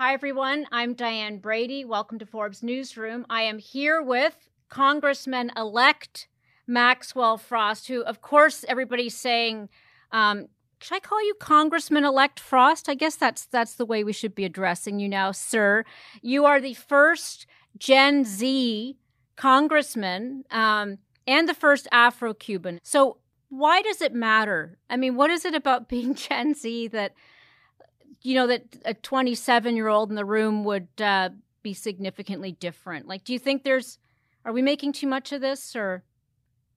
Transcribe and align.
Hi, 0.00 0.14
everyone. 0.14 0.64
I'm 0.72 0.94
Diane 0.94 1.36
Brady. 1.40 1.84
Welcome 1.84 2.18
to 2.20 2.24
Forbes 2.24 2.62
Newsroom. 2.62 3.26
I 3.28 3.42
am 3.42 3.58
here 3.58 4.00
with 4.00 4.48
Congressman 4.70 5.52
elect 5.58 6.26
Maxwell 6.66 7.36
Frost, 7.36 7.86
who, 7.88 8.00
of 8.04 8.22
course, 8.22 8.64
everybody's 8.66 9.14
saying, 9.14 9.68
um, 10.10 10.46
should 10.80 10.94
I 10.94 11.00
call 11.00 11.22
you 11.22 11.34
Congressman 11.34 12.06
elect 12.06 12.40
Frost? 12.40 12.88
I 12.88 12.94
guess 12.94 13.14
that's 13.14 13.44
that's 13.44 13.74
the 13.74 13.84
way 13.84 14.02
we 14.02 14.14
should 14.14 14.34
be 14.34 14.46
addressing 14.46 15.00
you 15.00 15.06
now, 15.06 15.32
sir. 15.32 15.84
You 16.22 16.46
are 16.46 16.62
the 16.62 16.72
first 16.72 17.46
Gen 17.76 18.24
Z 18.24 18.96
congressman 19.36 20.44
um, 20.50 20.96
and 21.26 21.46
the 21.46 21.52
first 21.52 21.86
Afro 21.92 22.32
Cuban. 22.32 22.80
So, 22.82 23.18
why 23.50 23.82
does 23.82 24.00
it 24.00 24.14
matter? 24.14 24.78
I 24.88 24.96
mean, 24.96 25.14
what 25.16 25.28
is 25.28 25.44
it 25.44 25.54
about 25.54 25.88
being 25.90 26.14
Gen 26.14 26.54
Z 26.54 26.88
that 26.88 27.12
you 28.22 28.34
know 28.34 28.46
that 28.46 28.62
a 28.84 28.94
27 28.94 29.76
year 29.76 29.88
old 29.88 30.10
in 30.10 30.16
the 30.16 30.24
room 30.24 30.64
would 30.64 30.88
uh, 31.00 31.30
be 31.62 31.74
significantly 31.74 32.52
different? 32.52 33.06
Like, 33.06 33.24
do 33.24 33.32
you 33.32 33.38
think 33.38 33.62
there's 33.62 33.98
are 34.44 34.52
we 34.52 34.62
making 34.62 34.92
too 34.92 35.06
much 35.06 35.32
of 35.32 35.40
this 35.40 35.76
or? 35.76 36.04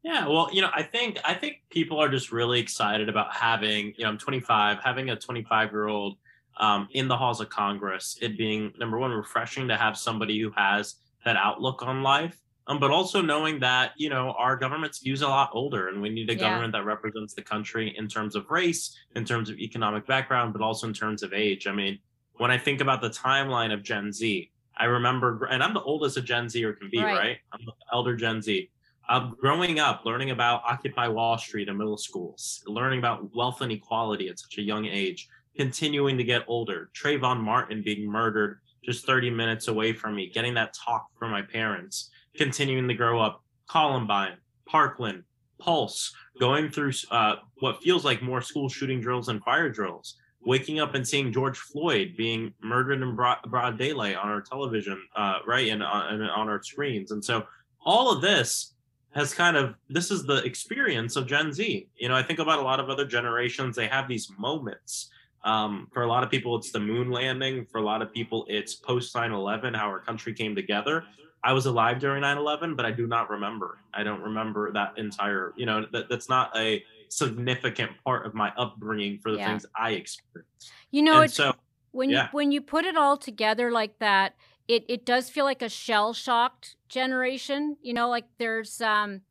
Yeah, 0.04 0.28
well, 0.28 0.50
you 0.52 0.62
know, 0.62 0.70
I 0.74 0.84
think 0.84 1.18
I 1.24 1.34
think 1.34 1.62
people 1.70 1.98
are 2.02 2.10
just 2.10 2.32
really 2.32 2.60
excited 2.60 3.08
about 3.08 3.34
having, 3.34 3.94
you 3.98 4.04
know, 4.04 4.10
I'm 4.10 4.18
25, 4.18 4.80
having 4.84 5.10
a 5.10 5.16
25 5.16 5.72
year 5.72 5.88
old 5.88 6.18
um, 6.58 6.90
in 6.92 7.08
the 7.08 7.16
halls 7.16 7.40
of 7.40 7.50
Congress. 7.50 8.18
It 8.22 8.38
being 8.38 8.74
number 8.78 8.98
one, 9.00 9.12
refreshing 9.12 9.70
to 9.70 9.78
have 9.78 9.98
somebody 9.98 10.42
who 10.42 10.52
has 10.58 10.96
that 11.24 11.38
outlook 11.38 11.84
on 11.84 12.04
life, 12.04 12.38
um, 12.68 12.80
but 12.80 12.92
also 12.92 13.22
knowing 13.22 13.60
that 13.60 13.92
you 13.98 14.10
know 14.10 14.34
our 14.38 14.56
government's 14.56 15.04
skews 15.04 15.22
a 15.22 15.28
lot 15.28 15.50
older, 15.54 15.90
and 15.90 16.02
we 16.02 16.10
need 16.10 16.30
a 16.30 16.34
yeah. 16.34 16.40
government 16.40 16.74
that 16.74 16.86
represents 16.86 17.34
the 17.34 17.42
country 17.42 17.94
in 17.98 18.08
terms 18.08 18.36
of 18.36 18.50
race, 18.50 18.98
in 19.16 19.26
terms 19.26 19.50
of 19.50 19.58
economic 19.60 20.08
background, 20.08 20.54
but 20.54 20.62
also 20.62 20.88
in 20.88 20.94
terms 20.94 21.24
of 21.24 21.34
age. 21.34 21.68
I 21.68 21.74
mean, 21.74 22.00
when 22.36 22.52
I 22.52 22.58
think 22.58 22.82
about 22.82 23.02
the 23.02 23.10
timeline 23.10 23.74
of 23.74 23.84
Gen 23.84 24.12
Z, 24.12 24.50
I 24.78 24.86
remember, 24.86 25.46
and 25.46 25.62
I'm 25.62 25.74
the 25.74 25.82
oldest 25.82 26.18
a 26.18 26.22
Gen 26.22 26.50
Zer 26.50 26.74
can 26.74 26.90
be, 26.90 27.00
right? 27.00 27.18
right? 27.18 27.38
I'm 27.52 27.66
the 27.66 27.74
elder 27.92 28.16
Gen 28.16 28.42
Z. 28.42 28.70
Um, 29.10 29.36
growing 29.40 29.80
up, 29.80 30.06
learning 30.06 30.32
about 30.32 30.64
Occupy 30.66 31.10
Wall 31.10 31.38
Street 31.38 31.68
in 31.68 31.78
middle 31.78 31.98
schools, 31.98 32.64
learning 32.66 33.00
about 33.00 33.36
wealth 33.36 33.62
inequality 33.62 34.30
at 34.30 34.40
such 34.40 34.58
a 34.58 34.62
young 34.62 34.86
age, 34.86 35.28
continuing 35.58 36.18
to 36.18 36.24
get 36.24 36.44
older. 36.48 36.90
Trayvon 36.96 37.42
Martin 37.42 37.84
being 37.84 38.10
murdered 38.10 38.60
just 38.84 39.06
30 39.06 39.30
minutes 39.30 39.68
away 39.68 39.94
from 39.94 40.16
me, 40.16 40.30
getting 40.30 40.54
that 40.56 40.74
talk 40.74 41.08
from 41.18 41.32
my 41.32 41.42
parents, 41.42 42.10
continuing 42.36 42.88
to 42.88 42.94
grow 42.94 43.20
up. 43.20 43.44
Columbine, 43.70 44.38
Parkland, 44.68 45.24
Pulse, 45.60 46.14
going 46.40 46.70
through 46.70 46.92
uh, 47.12 47.36
what 47.60 47.82
feels 47.82 48.04
like 48.04 48.22
more 48.22 48.42
school 48.42 48.68
shooting 48.68 49.00
drills 49.00 49.30
and 49.30 49.42
fire 49.44 49.70
drills, 49.70 50.18
waking 50.46 50.80
up 50.80 50.96
and 50.96 51.08
seeing 51.08 51.32
George 51.32 51.58
Floyd 51.58 52.16
being 52.18 52.54
murdered 52.62 53.02
in 53.02 53.16
broad, 53.16 53.38
broad 53.48 53.78
daylight 53.78 54.16
on 54.16 54.28
our 54.28 54.42
television, 54.42 55.02
uh, 55.16 55.40
right, 55.48 55.70
and, 55.70 55.82
uh, 55.82 56.08
and 56.10 56.24
on 56.24 56.50
our 56.50 56.62
screens. 56.62 57.12
And 57.12 57.24
so 57.24 57.46
all 57.86 58.12
of 58.12 58.22
this 58.22 58.74
has 59.14 59.34
kind 59.34 59.56
of 59.56 59.76
this 59.90 60.12
is 60.12 60.24
the 60.24 60.44
experience 60.44 61.16
of 61.16 61.28
Gen 61.28 61.54
Z. 61.54 61.88
You 61.96 62.10
know, 62.10 62.16
I 62.16 62.24
think 62.24 62.40
about 62.40 62.60
a 62.60 62.64
lot 62.64 62.80
of 62.80 62.90
other 62.90 63.06
generations, 63.06 63.76
they 63.76 63.88
have 63.88 64.08
these 64.08 64.30
moments. 64.38 65.10
Um, 65.44 65.88
for 65.92 66.04
a 66.04 66.08
lot 66.08 66.24
of 66.24 66.30
people, 66.30 66.56
it's 66.56 66.72
the 66.72 66.80
moon 66.80 67.12
landing. 67.12 67.66
For 67.66 67.80
a 67.80 67.84
lot 67.84 68.02
of 68.02 68.14
people, 68.14 68.46
it's 68.48 68.76
post 68.76 69.14
9 69.16 69.32
11, 69.32 69.74
how 69.74 69.88
our 69.88 70.00
country 70.00 70.34
came 70.34 70.56
together. 70.56 71.04
I 71.44 71.52
was 71.52 71.66
alive 71.66 72.00
during 72.00 72.22
9 72.22 72.38
11, 72.38 72.76
but 72.76 72.86
I 72.86 72.92
do 72.92 73.08
not 73.08 73.30
remember. 73.30 73.80
I 73.94 74.04
don't 74.04 74.22
remember 74.22 74.72
that 74.72 74.98
entire, 74.98 75.54
you 75.58 75.66
know, 75.66 75.86
that, 75.92 76.08
that's 76.10 76.30
not 76.30 76.56
a 76.58 76.84
significant 77.10 77.92
part 78.04 78.26
of 78.26 78.34
my 78.34 78.52
upbringing 78.58 79.20
for 79.20 79.32
the 79.32 79.38
yeah. 79.38 79.48
things 79.48 79.66
I 79.76 79.92
experienced. 79.92 80.72
You 80.92 81.02
know, 81.02 81.22
it's, 81.22 81.34
so 81.34 81.54
when 81.92 82.10
yeah. 82.10 82.24
you 82.24 82.30
when 82.32 82.52
you 82.52 82.62
put 82.62 82.86
it 82.86 82.96
all 82.96 83.18
together 83.18 83.72
like 83.72 84.00
that, 84.00 84.36
it 84.68 84.86
it 84.88 85.06
does 85.06 85.30
feel 85.30 85.46
like 85.46 85.62
a 85.62 85.70
shell 85.70 86.14
shocked 86.14 86.76
generation. 86.90 87.78
You 87.82 87.94
know, 87.94 88.10
like 88.10 88.26
there's 88.38 88.82
um 88.82 89.22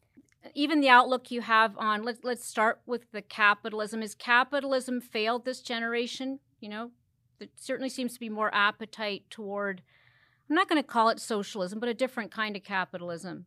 even 0.54 0.80
the 0.80 0.88
outlook 0.88 1.30
you 1.30 1.40
have 1.40 1.76
on 1.78 2.02
let's 2.02 2.20
let's 2.22 2.46
start 2.46 2.80
with 2.86 3.10
the 3.12 3.22
capitalism. 3.22 4.02
Is 4.02 4.14
capitalism 4.14 5.00
failed 5.00 5.44
this 5.44 5.60
generation? 5.60 6.40
You 6.60 6.68
know, 6.68 6.90
there 7.38 7.48
certainly 7.56 7.88
seems 7.88 8.14
to 8.14 8.20
be 8.20 8.28
more 8.28 8.54
appetite 8.54 9.24
toward 9.30 9.82
I'm 10.48 10.56
not 10.56 10.68
going 10.68 10.82
to 10.82 10.86
call 10.86 11.08
it 11.08 11.20
socialism, 11.20 11.80
but 11.80 11.88
a 11.88 11.94
different 11.94 12.30
kind 12.30 12.56
of 12.56 12.62
capitalism. 12.62 13.46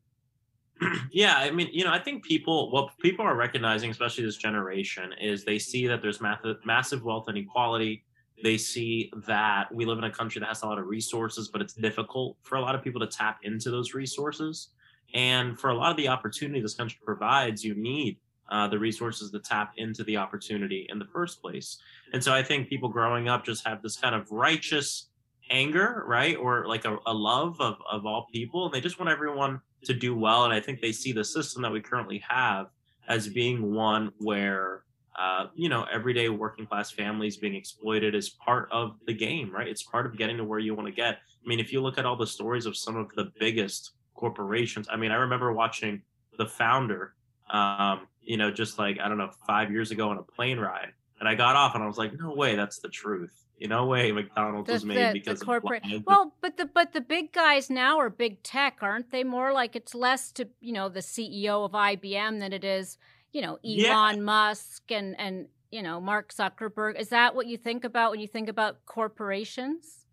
yeah, 1.11 1.37
I 1.37 1.51
mean, 1.51 1.69
you 1.71 1.83
know, 1.83 1.91
I 1.91 1.99
think 1.99 2.23
people, 2.23 2.71
what 2.71 2.97
people 2.99 3.23
are 3.23 3.35
recognizing, 3.35 3.91
especially 3.91 4.25
this 4.25 4.37
generation, 4.37 5.13
is 5.21 5.45
they 5.45 5.59
see 5.59 5.87
that 5.87 6.01
there's 6.01 6.19
massive, 6.19 6.57
massive 6.65 7.03
wealth 7.03 7.29
inequality. 7.29 8.03
They 8.43 8.57
see 8.57 9.11
that 9.27 9.73
we 9.73 9.85
live 9.85 9.99
in 9.99 10.03
a 10.03 10.11
country 10.11 10.39
that 10.39 10.47
has 10.47 10.63
a 10.63 10.65
lot 10.65 10.79
of 10.79 10.87
resources, 10.87 11.47
but 11.47 11.61
it's 11.61 11.73
difficult 11.73 12.37
for 12.41 12.55
a 12.55 12.61
lot 12.61 12.75
of 12.75 12.83
people 12.83 12.99
to 13.01 13.07
tap 13.07 13.39
into 13.43 13.69
those 13.69 13.93
resources. 13.93 14.69
And 15.13 15.59
for 15.59 15.69
a 15.69 15.73
lot 15.73 15.91
of 15.91 15.97
the 15.97 16.07
opportunity 16.07 16.61
this 16.61 16.73
country 16.73 16.99
provides, 17.03 17.63
you 17.63 17.75
need 17.75 18.17
uh, 18.49 18.67
the 18.67 18.77
resources 18.77 19.31
to 19.31 19.39
tap 19.39 19.73
into 19.77 20.03
the 20.03 20.17
opportunity 20.17 20.85
in 20.89 20.99
the 20.99 21.05
first 21.05 21.41
place. 21.41 21.77
And 22.13 22.23
so 22.23 22.33
I 22.33 22.43
think 22.43 22.69
people 22.69 22.89
growing 22.89 23.27
up 23.27 23.45
just 23.45 23.65
have 23.65 23.81
this 23.81 23.97
kind 23.97 24.13
of 24.13 24.31
righteous 24.31 25.07
anger, 25.49 26.03
right? 26.07 26.35
Or 26.35 26.67
like 26.67 26.85
a, 26.85 26.97
a 27.05 27.13
love 27.13 27.59
of, 27.59 27.77
of 27.89 28.05
all 28.05 28.27
people. 28.31 28.65
And 28.65 28.73
they 28.73 28.81
just 28.81 28.99
want 28.99 29.09
everyone 29.09 29.61
to 29.85 29.93
do 29.93 30.15
well. 30.15 30.43
And 30.43 30.53
I 30.53 30.59
think 30.59 30.81
they 30.81 30.91
see 30.91 31.11
the 31.11 31.23
system 31.23 31.61
that 31.61 31.71
we 31.71 31.81
currently 31.81 32.23
have 32.27 32.67
as 33.07 33.27
being 33.27 33.73
one 33.73 34.11
where 34.17 34.85
uh, 35.17 35.47
you 35.55 35.69
know, 35.69 35.85
everyday 35.91 36.27
working 36.29 36.65
class 36.65 36.91
families 36.91 37.37
being 37.37 37.55
exploited 37.55 38.13
is 38.13 38.29
part 38.29 38.67
of 38.71 38.97
the 39.07 39.13
game, 39.13 39.49
right? 39.49 39.67
It's 39.67 39.83
part 39.83 40.05
of 40.05 40.17
getting 40.17 40.37
to 40.37 40.43
where 40.43 40.59
you 40.59 40.75
want 40.75 40.87
to 40.87 40.93
get. 40.93 41.15
I 41.15 41.47
mean, 41.47 41.59
if 41.59 41.71
you 41.71 41.81
look 41.81 41.97
at 41.97 42.05
all 42.05 42.17
the 42.17 42.27
stories 42.27 42.65
of 42.65 42.75
some 42.75 42.97
of 42.97 43.07
the 43.15 43.31
biggest 43.39 43.91
corporations, 44.15 44.87
I 44.89 44.97
mean, 44.97 45.11
I 45.11 45.15
remember 45.15 45.53
watching 45.53 46.01
the 46.37 46.45
founder, 46.45 47.13
um, 47.49 48.07
you 48.21 48.37
know, 48.37 48.51
just 48.51 48.79
like, 48.79 48.99
I 48.99 49.07
don't 49.07 49.17
know, 49.17 49.31
five 49.47 49.71
years 49.71 49.91
ago 49.91 50.09
on 50.09 50.17
a 50.17 50.23
plane 50.23 50.59
ride. 50.59 50.91
And 51.19 51.29
I 51.29 51.35
got 51.35 51.55
off 51.55 51.75
and 51.75 51.83
I 51.83 51.87
was 51.87 51.97
like, 51.97 52.17
no 52.19 52.33
way, 52.33 52.55
that's 52.55 52.79
the 52.79 52.89
truth. 52.89 53.45
You 53.57 53.69
know, 53.69 53.85
way 53.85 54.11
McDonald's 54.11 54.67
the, 54.67 54.73
was 54.73 54.85
made 54.85 54.97
the, 54.97 55.13
because 55.13 55.39
the 55.39 55.45
corporate. 55.45 55.83
well, 56.05 56.33
but 56.41 56.57
the 56.57 56.65
but 56.65 56.91
the 56.91 56.99
big 56.99 57.31
guys 57.31 57.69
now 57.69 57.99
are 57.99 58.09
big 58.09 58.43
tech, 58.43 58.79
aren't 58.81 59.11
they? 59.11 59.23
More 59.23 59.53
like 59.53 59.77
it's 59.77 59.95
less 59.95 60.33
to 60.33 60.49
you 60.59 60.73
know 60.73 60.89
the 60.89 60.99
CEO 60.99 61.63
of 61.63 61.71
IBM 61.71 62.41
than 62.41 62.51
it 62.51 62.65
is 62.65 62.97
you 63.35 63.41
know, 63.41 63.59
Elon 63.65 64.15
yeah. 64.15 64.15
Musk 64.15 64.91
and 64.91 65.19
and 65.19 65.47
you 65.69 65.83
know, 65.83 65.99
Mark 65.99 66.33
Zuckerberg. 66.33 66.97
Is 66.97 67.09
that 67.09 67.35
what 67.35 67.47
you 67.47 67.57
think 67.57 67.83
about 67.83 68.11
when 68.11 68.21
you 68.21 68.29
think 68.29 68.47
about 68.47 68.85
corporations? 68.85 70.04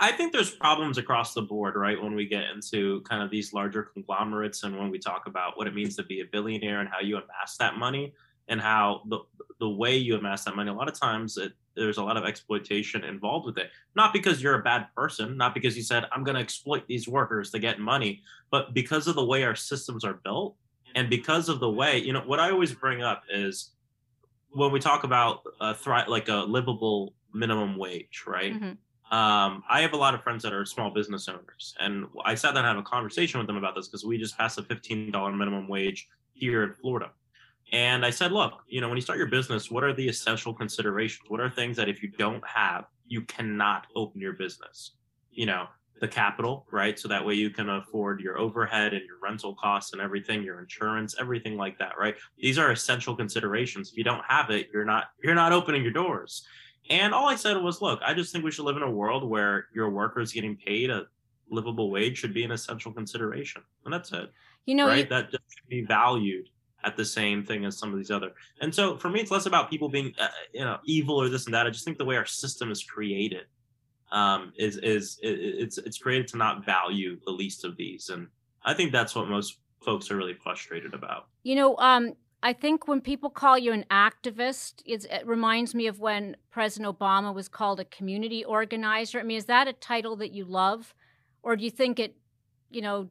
I 0.00 0.12
think 0.12 0.32
there's 0.32 0.50
problems 0.50 0.98
across 0.98 1.34
the 1.34 1.42
board, 1.42 1.76
right? 1.76 2.00
When 2.00 2.14
we 2.14 2.26
get 2.26 2.44
into 2.44 3.00
kind 3.02 3.22
of 3.22 3.30
these 3.30 3.52
larger 3.52 3.82
conglomerates 3.82 4.62
and 4.62 4.78
when 4.78 4.90
we 4.90 4.98
talk 4.98 5.26
about 5.26 5.56
what 5.56 5.66
it 5.66 5.74
means 5.74 5.96
to 5.96 6.02
be 6.02 6.20
a 6.20 6.24
billionaire 6.24 6.80
and 6.80 6.88
how 6.88 7.00
you 7.00 7.16
amass 7.16 7.56
that 7.58 7.76
money 7.76 8.14
and 8.48 8.60
how 8.60 9.02
the 9.08 9.20
the 9.58 9.68
way 9.68 9.96
you 9.96 10.16
amass 10.16 10.44
that 10.44 10.54
money, 10.54 10.70
a 10.70 10.74
lot 10.74 10.88
of 10.88 10.98
times 10.98 11.36
it, 11.36 11.52
there's 11.74 11.98
a 11.98 12.02
lot 12.02 12.16
of 12.16 12.24
exploitation 12.24 13.04
involved 13.04 13.46
with 13.46 13.58
it. 13.58 13.70
Not 13.94 14.12
because 14.12 14.42
you're 14.42 14.60
a 14.60 14.62
bad 14.62 14.88
person, 14.94 15.36
not 15.36 15.54
because 15.54 15.76
you 15.76 15.82
said 15.82 16.04
I'm 16.12 16.24
going 16.24 16.34
to 16.34 16.42
exploit 16.42 16.86
these 16.86 17.08
workers 17.08 17.50
to 17.52 17.58
get 17.58 17.78
money, 17.80 18.22
but 18.50 18.74
because 18.74 19.06
of 19.06 19.14
the 19.14 19.24
way 19.24 19.44
our 19.44 19.54
systems 19.54 20.04
are 20.04 20.14
built 20.14 20.56
and 20.96 21.10
because 21.10 21.48
of 21.48 21.60
the 21.60 21.70
way 21.70 21.98
you 21.98 22.12
know 22.12 22.22
what 22.26 22.40
i 22.40 22.50
always 22.50 22.74
bring 22.74 23.02
up 23.02 23.22
is 23.30 23.70
when 24.50 24.72
we 24.72 24.80
talk 24.80 25.04
about 25.04 25.42
a 25.60 25.74
thri- 25.74 26.08
like 26.08 26.28
a 26.28 26.38
livable 26.38 27.14
minimum 27.32 27.76
wage 27.76 28.24
right 28.26 28.54
mm-hmm. 28.54 28.72
Um, 29.10 29.62
i 29.68 29.80
have 29.80 29.92
a 29.92 29.96
lot 29.96 30.14
of 30.14 30.22
friends 30.22 30.42
that 30.42 30.52
are 30.52 30.64
small 30.64 30.90
business 30.90 31.28
owners 31.28 31.74
and 31.80 32.06
i 32.24 32.34
sat 32.34 32.54
down 32.54 32.64
and 32.64 32.76
had 32.76 32.76
a 32.76 32.82
conversation 32.82 33.38
with 33.38 33.46
them 33.46 33.56
about 33.56 33.74
this 33.74 33.88
because 33.88 34.04
we 34.04 34.18
just 34.18 34.36
passed 34.36 34.58
a 34.58 34.62
$15 34.62 35.36
minimum 35.36 35.68
wage 35.68 36.08
here 36.32 36.64
in 36.64 36.72
florida 36.72 37.10
and 37.72 38.04
i 38.04 38.10
said 38.10 38.32
look 38.32 38.62
you 38.68 38.80
know 38.80 38.88
when 38.88 38.96
you 38.96 39.02
start 39.02 39.18
your 39.18 39.28
business 39.28 39.70
what 39.70 39.84
are 39.84 39.92
the 39.92 40.08
essential 40.08 40.52
considerations 40.52 41.28
what 41.28 41.40
are 41.40 41.50
things 41.50 41.76
that 41.76 41.88
if 41.88 42.02
you 42.02 42.08
don't 42.18 42.46
have 42.46 42.84
you 43.06 43.22
cannot 43.22 43.86
open 43.94 44.20
your 44.20 44.32
business 44.32 44.92
you 45.30 45.46
know 45.46 45.66
the 46.00 46.08
capital, 46.08 46.66
right? 46.70 46.98
So 46.98 47.08
that 47.08 47.24
way 47.24 47.34
you 47.34 47.50
can 47.50 47.68
afford 47.68 48.20
your 48.20 48.38
overhead 48.38 48.92
and 48.92 49.04
your 49.06 49.16
rental 49.22 49.54
costs 49.54 49.92
and 49.92 50.02
everything, 50.02 50.42
your 50.42 50.60
insurance, 50.60 51.14
everything 51.18 51.56
like 51.56 51.78
that, 51.78 51.98
right? 51.98 52.14
These 52.38 52.58
are 52.58 52.70
essential 52.70 53.16
considerations. 53.16 53.90
If 53.90 53.96
you 53.96 54.04
don't 54.04 54.24
have 54.28 54.50
it, 54.50 54.68
you're 54.72 54.84
not 54.84 55.04
you're 55.22 55.34
not 55.34 55.52
opening 55.52 55.82
your 55.82 55.92
doors. 55.92 56.46
And 56.90 57.12
all 57.14 57.28
I 57.28 57.36
said 57.36 57.56
was, 57.56 57.80
look, 57.82 58.00
I 58.04 58.14
just 58.14 58.32
think 58.32 58.44
we 58.44 58.50
should 58.50 58.64
live 58.64 58.76
in 58.76 58.82
a 58.82 58.90
world 58.90 59.28
where 59.28 59.66
your 59.74 59.90
workers 59.90 60.32
getting 60.32 60.56
paid 60.56 60.90
a 60.90 61.06
livable 61.50 61.90
wage 61.90 62.18
should 62.18 62.34
be 62.34 62.44
an 62.44 62.50
essential 62.50 62.92
consideration. 62.92 63.62
And 63.84 63.92
that's 63.92 64.12
it. 64.12 64.32
You 64.66 64.74
know, 64.74 64.86
right? 64.86 64.98
You- 64.98 65.06
that 65.06 65.30
should 65.30 65.68
be 65.68 65.82
valued 65.82 66.48
at 66.84 66.96
the 66.96 67.04
same 67.04 67.44
thing 67.44 67.64
as 67.64 67.76
some 67.76 67.92
of 67.92 67.98
these 67.98 68.10
other. 68.10 68.32
And 68.60 68.72
so 68.74 68.96
for 68.96 69.08
me, 69.08 69.20
it's 69.20 69.30
less 69.30 69.46
about 69.46 69.70
people 69.70 69.88
being, 69.88 70.12
uh, 70.20 70.28
you 70.52 70.60
know, 70.60 70.78
evil 70.84 71.20
or 71.20 71.28
this 71.28 71.46
and 71.46 71.54
that. 71.54 71.66
I 71.66 71.70
just 71.70 71.84
think 71.84 71.98
the 71.98 72.04
way 72.04 72.16
our 72.16 72.26
system 72.26 72.70
is 72.70 72.82
created 72.84 73.46
um, 74.12 74.52
is 74.56 74.76
is 74.78 75.18
it's 75.22 75.78
it's 75.78 75.98
created 75.98 76.28
to 76.28 76.36
not 76.36 76.64
value 76.64 77.18
the 77.24 77.32
least 77.32 77.64
of 77.64 77.76
these, 77.76 78.08
and 78.08 78.28
I 78.64 78.72
think 78.72 78.92
that's 78.92 79.16
what 79.16 79.28
most 79.28 79.58
folks 79.84 80.10
are 80.12 80.16
really 80.16 80.34
frustrated 80.34 80.94
about. 80.94 81.26
You 81.42 81.56
know, 81.56 81.76
um, 81.78 82.12
I 82.46 82.52
think 82.52 82.86
when 82.86 83.00
people 83.00 83.28
call 83.28 83.58
you 83.58 83.72
an 83.72 83.84
activist, 83.90 84.74
it 84.86 85.26
reminds 85.26 85.74
me 85.74 85.88
of 85.88 85.98
when 85.98 86.36
President 86.52 86.96
Obama 86.96 87.34
was 87.34 87.48
called 87.48 87.80
a 87.80 87.84
community 87.84 88.44
organizer. 88.44 89.18
I 89.18 89.24
mean, 89.24 89.36
is 89.36 89.46
that 89.46 89.66
a 89.66 89.72
title 89.72 90.14
that 90.14 90.30
you 90.30 90.44
love, 90.44 90.94
or 91.42 91.56
do 91.56 91.64
you 91.64 91.72
think 91.72 91.98
it, 91.98 92.14
you 92.70 92.82
know, 92.82 93.08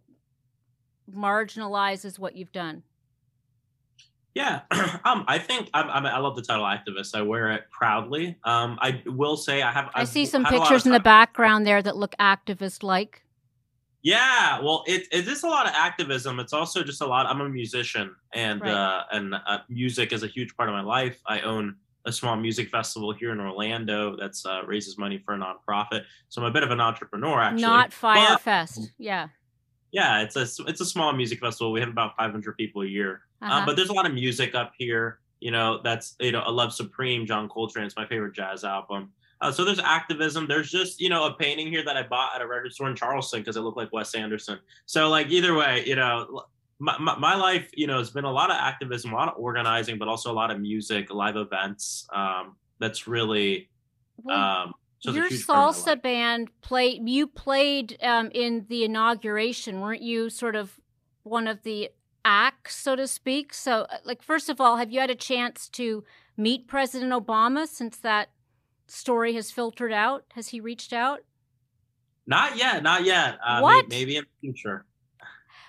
marginalizes 1.13 2.17
what 2.17 2.37
you've 2.37 2.53
done? 2.53 2.83
Yeah, 4.33 4.61
um, 5.03 5.25
I 5.27 5.37
think 5.37 5.69
I'm, 5.73 5.89
I'm, 5.89 6.05
i 6.05 6.17
love 6.19 6.37
the 6.37 6.41
title 6.41 6.63
activist. 6.63 7.13
I 7.13 7.21
wear 7.21 7.51
it 7.51 7.63
proudly. 7.69 8.37
Um, 8.45 8.79
I 8.81 9.03
will 9.05 9.35
say 9.35 9.61
I 9.61 9.73
have. 9.73 9.89
i 9.93 10.05
see 10.05 10.21
I've 10.21 10.29
some 10.29 10.45
pictures 10.45 10.85
in 10.85 10.93
the 10.93 11.01
background 11.01 11.67
there 11.67 11.81
that 11.81 11.97
look 11.97 12.15
activist-like. 12.21 13.24
Yeah, 14.05 14.61
well, 14.61 14.83
it 14.85 15.07
it 15.11 15.27
is 15.27 15.41
a 15.41 15.47
lot 15.47 15.65
of 15.65 15.71
activism. 15.73 16.39
It's 16.39 16.53
also 16.53 16.83
just 16.83 17.01
a 17.01 17.07
lot. 17.07 17.25
I'm 17.25 17.41
a 17.41 17.49
musician, 17.49 18.15
and 18.33 18.61
right. 18.61 18.69
uh, 18.69 19.03
and 19.11 19.33
uh, 19.33 19.57
music 19.67 20.13
is 20.13 20.21
a 20.21 20.27
huge 20.27 20.55
part 20.55 20.69
of 20.69 20.73
my 20.73 20.83
life. 20.83 21.19
I 21.25 21.41
own 21.41 21.75
a 22.05 22.11
small 22.11 22.35
music 22.35 22.69
festival 22.69 23.11
here 23.13 23.31
in 23.31 23.39
Orlando 23.39 24.15
that's 24.15 24.45
uh, 24.45 24.61
raises 24.67 24.99
money 24.99 25.17
for 25.25 25.33
a 25.33 25.39
nonprofit. 25.39 26.03
So 26.29 26.39
I'm 26.39 26.47
a 26.47 26.51
bit 26.51 26.61
of 26.61 26.69
an 26.69 26.79
entrepreneur, 26.79 27.41
actually. 27.41 27.63
Not 27.63 27.91
Fyre 27.91 28.37
Fest, 28.37 28.75
but, 28.75 28.89
yeah. 28.99 29.29
Yeah, 29.91 30.21
it's 30.21 30.35
a 30.35 30.45
it's 30.67 30.81
a 30.81 30.85
small 30.85 31.11
music 31.11 31.39
festival. 31.39 31.71
We 31.71 31.79
have 31.79 31.89
about 31.89 32.15
500 32.15 32.55
people 32.57 32.83
a 32.83 32.85
year, 32.85 33.21
uh, 33.41 33.45
uh-huh. 33.45 33.65
but 33.65 33.75
there's 33.75 33.89
a 33.89 33.93
lot 33.93 34.05
of 34.05 34.13
music 34.13 34.53
up 34.53 34.73
here. 34.77 35.17
You 35.39 35.49
know, 35.49 35.81
that's 35.83 36.15
you 36.19 36.31
know, 36.31 36.43
A 36.45 36.51
Love 36.51 36.73
Supreme, 36.73 37.25
John 37.25 37.49
Coltrane. 37.49 37.87
It's 37.87 37.95
my 37.95 38.05
favorite 38.05 38.35
jazz 38.35 38.63
album. 38.63 39.13
Uh, 39.41 39.51
so 39.51 39.65
there's 39.65 39.79
activism. 39.79 40.47
There's 40.47 40.71
just 40.71 41.01
you 41.01 41.09
know 41.09 41.25
a 41.25 41.33
painting 41.33 41.67
here 41.67 41.83
that 41.83 41.97
I 41.97 42.03
bought 42.03 42.35
at 42.35 42.41
a 42.41 42.47
record 42.47 42.73
store 42.73 42.89
in 42.89 42.95
Charleston 42.95 43.41
because 43.41 43.57
it 43.57 43.61
looked 43.61 43.77
like 43.77 43.91
Wes 43.91 44.15
Anderson. 44.15 44.59
So 44.85 45.09
like 45.09 45.27
either 45.29 45.53
way, 45.53 45.83
you 45.85 45.95
know, 45.95 46.43
my, 46.79 46.97
my, 46.99 47.17
my, 47.17 47.35
life 47.35 47.69
you 47.73 47.87
know 47.87 47.97
has 47.97 48.09
been 48.09 48.25
a 48.25 48.31
lot 48.31 48.49
of 48.49 48.57
activism, 48.57 49.11
a 49.11 49.15
lot 49.15 49.29
of 49.29 49.35
organizing, 49.37 49.97
but 49.97 50.07
also 50.07 50.31
a 50.31 50.33
lot 50.33 50.51
of 50.51 50.59
music, 50.59 51.13
live 51.13 51.35
events. 51.35 52.07
Um, 52.13 52.55
that's 52.79 53.07
really. 53.07 53.69
Um, 54.29 54.73
your 55.01 55.29
salsa 55.29 56.01
band 56.01 56.49
played. 56.61 57.07
You 57.07 57.27
played 57.27 57.97
um, 58.01 58.31
in 58.33 58.65
the 58.69 58.83
inauguration, 58.83 59.81
weren't 59.81 60.01
you? 60.01 60.29
Sort 60.29 60.55
of 60.55 60.79
one 61.23 61.47
of 61.47 61.63
the 61.63 61.89
acts, 62.23 62.75
so 62.75 62.95
to 62.95 63.07
speak. 63.07 63.53
So, 63.53 63.81
uh, 63.81 63.97
like, 64.03 64.23
first 64.23 64.49
of 64.49 64.59
all, 64.59 64.77
have 64.77 64.91
you 64.91 64.99
had 64.99 65.11
a 65.11 65.15
chance 65.15 65.69
to 65.69 66.03
meet 66.37 66.67
President 66.67 67.11
Obama 67.11 67.67
since 67.67 67.97
that 67.97 68.29
story 68.87 69.33
has 69.33 69.51
filtered 69.51 69.93
out? 69.93 70.25
Has 70.33 70.49
he 70.49 70.59
reached 70.59 70.93
out? 70.93 71.21
Not 72.27 72.57
yet, 72.57 72.83
not 72.83 73.03
yet. 73.03 73.37
Uh, 73.45 73.59
what? 73.59 73.87
Maybe, 73.87 74.05
maybe 74.05 74.17
in 74.17 74.23
the 74.23 74.47
future. 74.47 74.85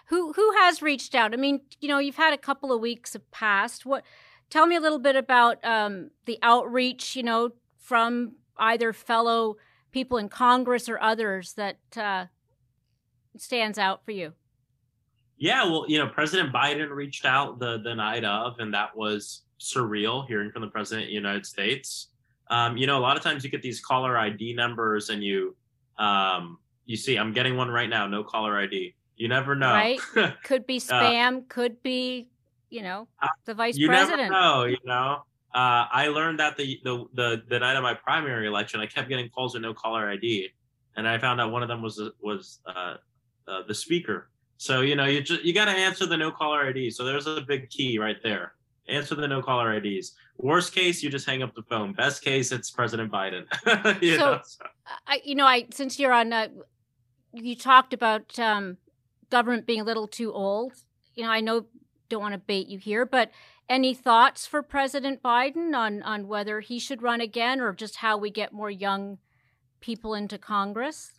Who 0.08 0.32
who 0.32 0.52
has 0.58 0.82
reached 0.82 1.14
out? 1.14 1.32
I 1.32 1.36
mean, 1.36 1.60
you 1.80 1.88
know, 1.88 1.98
you've 1.98 2.16
had 2.16 2.32
a 2.32 2.38
couple 2.38 2.72
of 2.72 2.80
weeks 2.80 3.12
have 3.12 3.30
passed. 3.30 3.84
What? 3.84 4.04
Tell 4.48 4.66
me 4.66 4.76
a 4.76 4.80
little 4.80 5.00
bit 5.00 5.16
about 5.16 5.62
um, 5.64 6.10
the 6.26 6.38
outreach. 6.42 7.16
You 7.16 7.24
know, 7.24 7.50
from 7.78 8.32
either 8.56 8.92
fellow 8.92 9.56
people 9.90 10.18
in 10.18 10.28
Congress 10.28 10.88
or 10.88 11.00
others 11.00 11.54
that 11.54 11.78
uh, 11.96 12.26
stands 13.36 13.78
out 13.78 14.04
for 14.04 14.12
you. 14.12 14.32
Yeah, 15.38 15.64
well, 15.64 15.84
you 15.88 15.98
know, 15.98 16.08
President 16.08 16.52
Biden 16.52 16.88
reached 16.90 17.24
out 17.24 17.58
the 17.58 17.78
the 17.82 17.94
night 17.94 18.24
of, 18.24 18.54
and 18.58 18.72
that 18.72 18.96
was 18.96 19.42
surreal 19.60 20.26
hearing 20.26 20.50
from 20.50 20.62
the 20.62 20.68
president 20.68 21.04
of 21.04 21.08
the 21.08 21.14
United 21.14 21.44
States 21.44 22.08
um, 22.48 22.76
you 22.76 22.86
know, 22.86 22.98
a 22.98 23.00
lot 23.00 23.16
of 23.16 23.22
times 23.22 23.44
you 23.44 23.50
get 23.50 23.62
these 23.62 23.80
caller 23.80 24.16
ID 24.16 24.54
numbers 24.54 25.10
and 25.10 25.22
you 25.22 25.56
um, 25.98 26.58
you 26.84 26.96
see, 26.96 27.16
I'm 27.18 27.32
getting 27.32 27.56
one 27.56 27.68
right 27.68 27.88
now, 27.88 28.06
no 28.06 28.22
caller 28.22 28.58
ID. 28.58 28.94
You 29.16 29.28
never 29.28 29.54
know. 29.54 29.72
Right? 29.72 30.00
could 30.44 30.66
be 30.66 30.76
uh, 30.76 30.80
spam, 30.80 31.38
uh, 31.38 31.40
could 31.48 31.82
be, 31.82 32.28
you 32.70 32.82
know, 32.82 33.08
uh, 33.22 33.28
the 33.44 33.54
vice 33.54 33.76
you 33.76 33.88
president. 33.88 34.26
You 34.26 34.30
never 34.30 34.40
know, 34.40 34.64
you 34.64 34.78
know. 34.84 35.22
Uh, 35.54 35.86
I 35.90 36.08
learned 36.08 36.38
that 36.38 36.56
the, 36.56 36.78
the 36.84 37.06
the 37.14 37.42
the 37.48 37.58
night 37.58 37.76
of 37.76 37.82
my 37.82 37.94
primary 37.94 38.46
election, 38.46 38.80
I 38.80 38.86
kept 38.86 39.08
getting 39.08 39.30
calls 39.30 39.54
with 39.54 39.62
no 39.62 39.72
caller 39.72 40.08
ID, 40.10 40.50
and 40.96 41.08
I 41.08 41.18
found 41.18 41.40
out 41.40 41.50
one 41.50 41.62
of 41.62 41.68
them 41.68 41.80
was 41.80 42.00
was 42.20 42.60
uh, 42.66 42.96
uh, 43.48 43.62
the 43.66 43.74
speaker. 43.74 44.28
So 44.58 44.82
you 44.82 44.96
know, 44.96 45.06
you 45.06 45.22
just 45.22 45.42
you 45.44 45.54
got 45.54 45.64
to 45.64 45.70
answer 45.70 46.04
the 46.04 46.16
no 46.16 46.30
caller 46.30 46.66
ID. 46.66 46.90
So 46.90 47.04
there's 47.04 47.26
a 47.26 47.40
big 47.40 47.70
key 47.70 47.98
right 47.98 48.22
there 48.22 48.52
answer 48.88 49.14
the 49.14 49.26
no 49.26 49.42
caller 49.42 49.74
IDs. 49.74 50.14
Worst 50.38 50.74
case, 50.74 51.02
you 51.02 51.10
just 51.10 51.26
hang 51.26 51.42
up 51.42 51.54
the 51.54 51.62
phone. 51.62 51.92
Best 51.92 52.22
case, 52.22 52.52
it's 52.52 52.70
President 52.70 53.10
Biden. 53.10 53.44
you 54.02 54.16
so, 54.16 54.20
know, 54.20 54.40
so, 54.44 54.66
I, 55.06 55.20
you 55.24 55.34
know, 55.34 55.46
I 55.46 55.66
since 55.72 55.98
you're 55.98 56.12
on, 56.12 56.32
uh, 56.32 56.48
you 57.32 57.56
talked 57.56 57.92
about 57.92 58.38
um, 58.38 58.76
government 59.30 59.66
being 59.66 59.80
a 59.80 59.84
little 59.84 60.06
too 60.06 60.32
old. 60.32 60.72
You 61.14 61.24
know, 61.24 61.30
I 61.30 61.40
know 61.40 61.66
don't 62.08 62.20
want 62.20 62.34
to 62.34 62.38
bait 62.38 62.68
you 62.68 62.78
here, 62.78 63.06
but 63.06 63.30
any 63.68 63.94
thoughts 63.94 64.46
for 64.46 64.62
President 64.62 65.22
Biden 65.22 65.74
on 65.74 66.02
on 66.02 66.28
whether 66.28 66.60
he 66.60 66.78
should 66.78 67.02
run 67.02 67.20
again 67.20 67.60
or 67.60 67.72
just 67.72 67.96
how 67.96 68.16
we 68.16 68.30
get 68.30 68.52
more 68.52 68.70
young 68.70 69.18
people 69.80 70.14
into 70.14 70.38
Congress? 70.38 71.12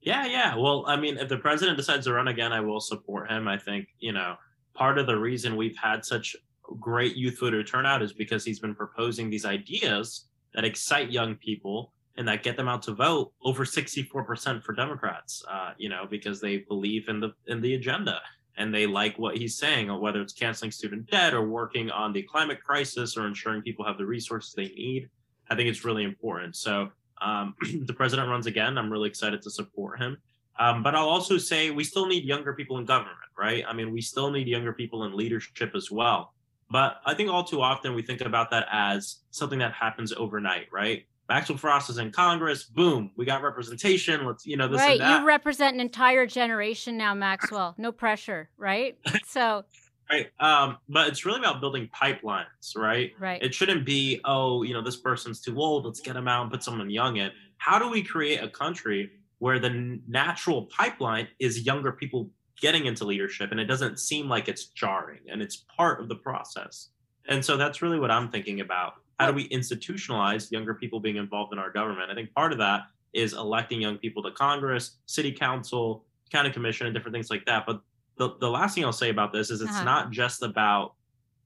Yeah, 0.00 0.26
yeah. 0.26 0.54
Well, 0.56 0.84
I 0.86 0.96
mean, 0.96 1.18
if 1.18 1.28
the 1.28 1.38
president 1.38 1.76
decides 1.76 2.06
to 2.06 2.12
run 2.12 2.28
again, 2.28 2.52
I 2.52 2.60
will 2.60 2.80
support 2.80 3.30
him. 3.30 3.48
I 3.48 3.58
think, 3.58 3.88
you 3.98 4.12
know, 4.12 4.36
part 4.74 4.98
of 4.98 5.06
the 5.06 5.18
reason 5.18 5.56
we've 5.56 5.76
had 5.76 6.04
such 6.04 6.36
great 6.80 7.16
youth 7.16 7.38
voter 7.40 7.62
turnout 7.62 8.02
is 8.02 8.12
because 8.12 8.44
he's 8.44 8.60
been 8.60 8.74
proposing 8.74 9.30
these 9.30 9.44
ideas 9.44 10.26
that 10.54 10.64
excite 10.64 11.10
young 11.10 11.34
people 11.36 11.92
and 12.16 12.26
that 12.26 12.42
get 12.42 12.56
them 12.56 12.68
out 12.68 12.82
to 12.82 12.92
vote 12.92 13.32
over 13.42 13.64
64% 13.64 14.62
for 14.62 14.72
Democrats, 14.72 15.44
uh, 15.50 15.72
you 15.76 15.88
know, 15.88 16.06
because 16.08 16.40
they 16.40 16.58
believe 16.58 17.08
in 17.08 17.20
the 17.20 17.32
in 17.46 17.60
the 17.60 17.74
agenda 17.74 18.20
and 18.56 18.74
they 18.74 18.86
like 18.86 19.18
what 19.18 19.36
he's 19.36 19.58
saying, 19.58 19.90
or 19.90 19.98
whether 20.00 20.20
it's 20.22 20.32
canceling 20.32 20.70
student 20.70 21.10
debt 21.10 21.34
or 21.34 21.46
working 21.46 21.90
on 21.90 22.12
the 22.12 22.22
climate 22.22 22.62
crisis 22.64 23.16
or 23.16 23.26
ensuring 23.26 23.60
people 23.60 23.84
have 23.84 23.98
the 23.98 24.06
resources 24.06 24.54
they 24.54 24.68
need. 24.68 25.10
I 25.50 25.54
think 25.54 25.68
it's 25.68 25.84
really 25.84 26.04
important. 26.04 26.56
So 26.56 26.88
um, 27.20 27.54
the 27.84 27.92
president 27.92 28.28
runs 28.28 28.46
again. 28.46 28.78
I'm 28.78 28.90
really 28.90 29.08
excited 29.08 29.42
to 29.42 29.50
support 29.50 30.00
him. 30.00 30.16
Um, 30.58 30.82
but 30.82 30.94
I'll 30.94 31.08
also 31.08 31.36
say 31.36 31.70
we 31.70 31.84
still 31.84 32.06
need 32.06 32.24
younger 32.24 32.54
people 32.54 32.78
in 32.78 32.86
government, 32.86 33.18
right? 33.38 33.62
I 33.68 33.74
mean, 33.74 33.92
we 33.92 34.00
still 34.00 34.30
need 34.30 34.48
younger 34.48 34.72
people 34.72 35.04
in 35.04 35.14
leadership 35.14 35.72
as 35.74 35.90
well. 35.90 36.32
But 36.70 37.00
I 37.04 37.14
think 37.14 37.30
all 37.30 37.44
too 37.44 37.62
often 37.62 37.94
we 37.94 38.02
think 38.02 38.20
about 38.20 38.50
that 38.50 38.66
as 38.70 39.18
something 39.30 39.58
that 39.60 39.72
happens 39.72 40.12
overnight, 40.12 40.66
right? 40.72 41.06
Maxwell 41.28 41.58
Frost 41.58 41.90
is 41.90 41.98
in 41.98 42.12
Congress. 42.12 42.64
Boom, 42.64 43.10
we 43.16 43.24
got 43.24 43.42
representation. 43.42 44.24
Let's, 44.24 44.46
you 44.46 44.56
know, 44.56 44.68
this 44.68 44.80
right. 44.80 44.98
You 44.98 45.26
represent 45.26 45.74
an 45.74 45.80
entire 45.80 46.26
generation 46.26 46.96
now, 46.96 47.14
Maxwell. 47.14 47.74
No 47.78 47.92
pressure, 47.92 48.48
right? 48.56 48.96
So. 49.26 49.64
right. 50.10 50.28
Um, 50.38 50.78
but 50.88 51.08
it's 51.08 51.26
really 51.26 51.40
about 51.40 51.60
building 51.60 51.90
pipelines, 51.94 52.76
right? 52.76 53.12
Right. 53.18 53.42
It 53.42 53.54
shouldn't 53.54 53.84
be, 53.84 54.20
oh, 54.24 54.62
you 54.62 54.72
know, 54.72 54.82
this 54.82 54.96
person's 54.96 55.40
too 55.40 55.60
old. 55.60 55.84
Let's 55.84 56.00
get 56.00 56.14
them 56.14 56.28
out 56.28 56.42
and 56.42 56.50
put 56.50 56.62
someone 56.62 56.90
young 56.90 57.16
in. 57.16 57.30
How 57.58 57.78
do 57.78 57.88
we 57.88 58.02
create 58.02 58.42
a 58.42 58.48
country 58.48 59.10
where 59.38 59.58
the 59.58 60.00
natural 60.08 60.66
pipeline 60.66 61.28
is 61.38 61.66
younger 61.66 61.92
people 61.92 62.30
getting 62.60 62.86
into 62.86 63.04
leadership 63.04 63.50
and 63.50 63.60
it 63.60 63.66
doesn't 63.66 63.98
seem 63.98 64.28
like 64.28 64.48
it's 64.48 64.66
jarring 64.66 65.20
and 65.30 65.42
it's 65.42 65.64
part 65.76 66.00
of 66.00 66.08
the 66.08 66.14
process. 66.14 66.88
And 67.28 67.44
so 67.44 67.56
that's 67.56 67.82
really 67.82 67.98
what 67.98 68.10
I'm 68.10 68.30
thinking 68.30 68.60
about. 68.60 68.94
How 69.18 69.26
do 69.26 69.32
we 69.32 69.48
institutionalize 69.48 70.50
younger 70.50 70.74
people 70.74 71.00
being 71.00 71.16
involved 71.16 71.52
in 71.52 71.58
our 71.58 71.70
government? 71.70 72.10
I 72.10 72.14
think 72.14 72.32
part 72.34 72.52
of 72.52 72.58
that 72.58 72.82
is 73.12 73.32
electing 73.32 73.80
young 73.80 73.98
people 73.98 74.22
to 74.22 74.30
Congress, 74.32 74.96
city 75.06 75.32
council, 75.32 76.04
county 76.30 76.50
commission, 76.50 76.86
and 76.86 76.94
different 76.94 77.14
things 77.14 77.30
like 77.30 77.44
that. 77.46 77.64
But 77.66 77.80
the, 78.18 78.36
the 78.40 78.50
last 78.50 78.74
thing 78.74 78.84
I'll 78.84 78.92
say 78.92 79.10
about 79.10 79.32
this 79.32 79.50
is 79.50 79.60
it's 79.60 79.70
uh-huh. 79.70 79.84
not 79.84 80.10
just 80.10 80.42
about 80.42 80.94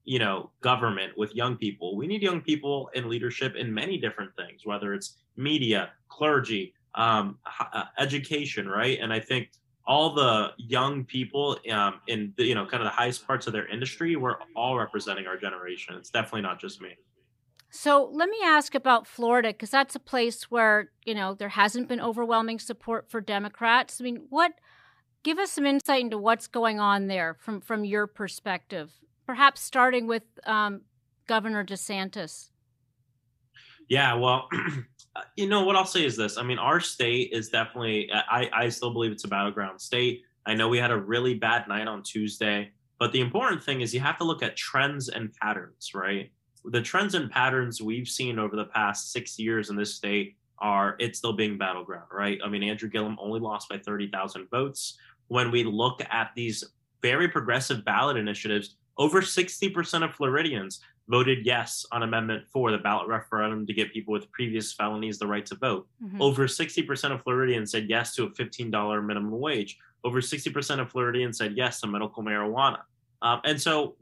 you 0.03 0.19
know 0.19 0.49
government 0.61 1.15
with 1.15 1.35
young 1.35 1.55
people 1.55 1.95
we 1.95 2.07
need 2.07 2.23
young 2.23 2.41
people 2.41 2.89
in 2.95 3.07
leadership 3.07 3.55
in 3.55 3.71
many 3.71 3.97
different 3.99 4.35
things 4.35 4.65
whether 4.65 4.93
it's 4.93 5.17
media 5.37 5.91
clergy 6.09 6.73
um, 6.95 7.37
uh, 7.59 7.83
education 7.99 8.67
right 8.67 8.97
and 8.99 9.13
i 9.13 9.19
think 9.19 9.49
all 9.85 10.13
the 10.13 10.51
young 10.57 11.03
people 11.03 11.57
um, 11.71 11.99
in 12.07 12.33
the, 12.37 12.45
you 12.45 12.55
know 12.55 12.65
kind 12.65 12.81
of 12.81 12.85
the 12.85 12.95
highest 12.95 13.25
parts 13.25 13.47
of 13.47 13.53
their 13.53 13.67
industry 13.67 14.15
we're 14.15 14.35
all 14.55 14.77
representing 14.77 15.27
our 15.27 15.37
generation. 15.37 15.95
It's 15.95 16.09
definitely 16.09 16.41
not 16.41 16.59
just 16.59 16.81
me. 16.81 16.95
So 17.69 18.09
let 18.11 18.29
me 18.29 18.37
ask 18.43 18.75
about 18.75 19.07
florida 19.07 19.49
because 19.49 19.69
that's 19.69 19.95
a 19.95 19.99
place 19.99 20.51
where 20.51 20.91
you 21.05 21.15
know 21.15 21.33
there 21.33 21.49
hasn't 21.49 21.87
been 21.87 22.01
overwhelming 22.01 22.59
support 22.59 23.09
for 23.09 23.21
democrats. 23.21 23.99
I 23.99 24.03
mean 24.03 24.27
what 24.29 24.53
give 25.23 25.39
us 25.39 25.51
some 25.51 25.65
insight 25.65 26.01
into 26.01 26.17
what's 26.17 26.47
going 26.47 26.79
on 26.79 27.07
there 27.07 27.35
from 27.39 27.61
from 27.61 27.85
your 27.85 28.07
perspective 28.07 28.91
perhaps 29.25 29.61
starting 29.61 30.07
with 30.07 30.23
um, 30.45 30.81
governor 31.27 31.63
desantis. 31.63 32.49
Yeah 33.87 34.13
well 34.15 34.49
Uh, 35.15 35.21
you 35.35 35.47
know 35.47 35.63
what 35.63 35.75
I'll 35.75 35.85
say 35.85 36.05
is 36.05 36.15
this. 36.15 36.37
I 36.37 36.43
mean, 36.43 36.57
our 36.57 36.79
state 36.79 37.31
is 37.33 37.49
definitely. 37.49 38.09
Uh, 38.11 38.21
I 38.29 38.49
I 38.53 38.69
still 38.69 38.93
believe 38.93 39.11
it's 39.11 39.25
a 39.25 39.27
battleground 39.27 39.81
state. 39.81 40.23
I 40.45 40.55
know 40.55 40.69
we 40.69 40.77
had 40.77 40.91
a 40.91 40.97
really 40.97 41.35
bad 41.35 41.67
night 41.67 41.87
on 41.87 42.01
Tuesday, 42.01 42.71
but 42.97 43.11
the 43.11 43.21
important 43.21 43.63
thing 43.63 43.81
is 43.81 43.93
you 43.93 43.99
have 43.99 44.17
to 44.17 44.23
look 44.23 44.41
at 44.41 44.55
trends 44.55 45.09
and 45.09 45.33
patterns, 45.33 45.91
right? 45.93 46.31
The 46.65 46.81
trends 46.81 47.15
and 47.15 47.29
patterns 47.29 47.81
we've 47.81 48.07
seen 48.07 48.39
over 48.39 48.55
the 48.55 48.65
past 48.65 49.11
six 49.11 49.37
years 49.37 49.69
in 49.69 49.75
this 49.75 49.95
state 49.95 50.35
are 50.59 50.95
it's 50.99 51.17
still 51.17 51.33
being 51.33 51.57
battleground, 51.57 52.07
right? 52.11 52.39
I 52.43 52.47
mean, 52.47 52.63
Andrew 52.63 52.89
Gillum 52.89 53.17
only 53.19 53.39
lost 53.39 53.67
by 53.67 53.79
30,000 53.79 54.49
votes. 54.49 54.97
When 55.27 55.51
we 55.51 55.63
look 55.63 56.01
at 56.09 56.31
these 56.35 56.63
very 57.01 57.27
progressive 57.27 57.83
ballot 57.83 58.17
initiatives, 58.17 58.75
over 58.97 59.21
60% 59.21 60.03
of 60.03 60.13
Floridians 60.13 60.79
voted 61.11 61.45
yes 61.45 61.85
on 61.91 62.03
Amendment 62.03 62.45
4, 62.51 62.71
the 62.71 62.77
ballot 62.77 63.07
referendum 63.07 63.67
to 63.67 63.73
give 63.73 63.89
people 63.91 64.13
with 64.13 64.31
previous 64.31 64.71
felonies 64.71 65.19
the 65.19 65.27
right 65.27 65.45
to 65.45 65.55
vote. 65.55 65.85
Mm-hmm. 66.01 66.21
Over 66.21 66.47
60% 66.47 67.11
of 67.11 67.21
Floridians 67.21 67.71
said 67.71 67.87
yes 67.89 68.15
to 68.15 68.23
a 68.23 68.29
$15 68.29 69.05
minimum 69.05 69.39
wage. 69.39 69.77
Over 70.05 70.21
60% 70.21 70.79
of 70.79 70.89
Floridians 70.89 71.37
said 71.37 71.53
yes 71.55 71.81
to 71.81 71.87
medical 71.87 72.23
marijuana. 72.23 72.79
Um, 73.21 73.41
and 73.43 73.61
so 73.61 73.95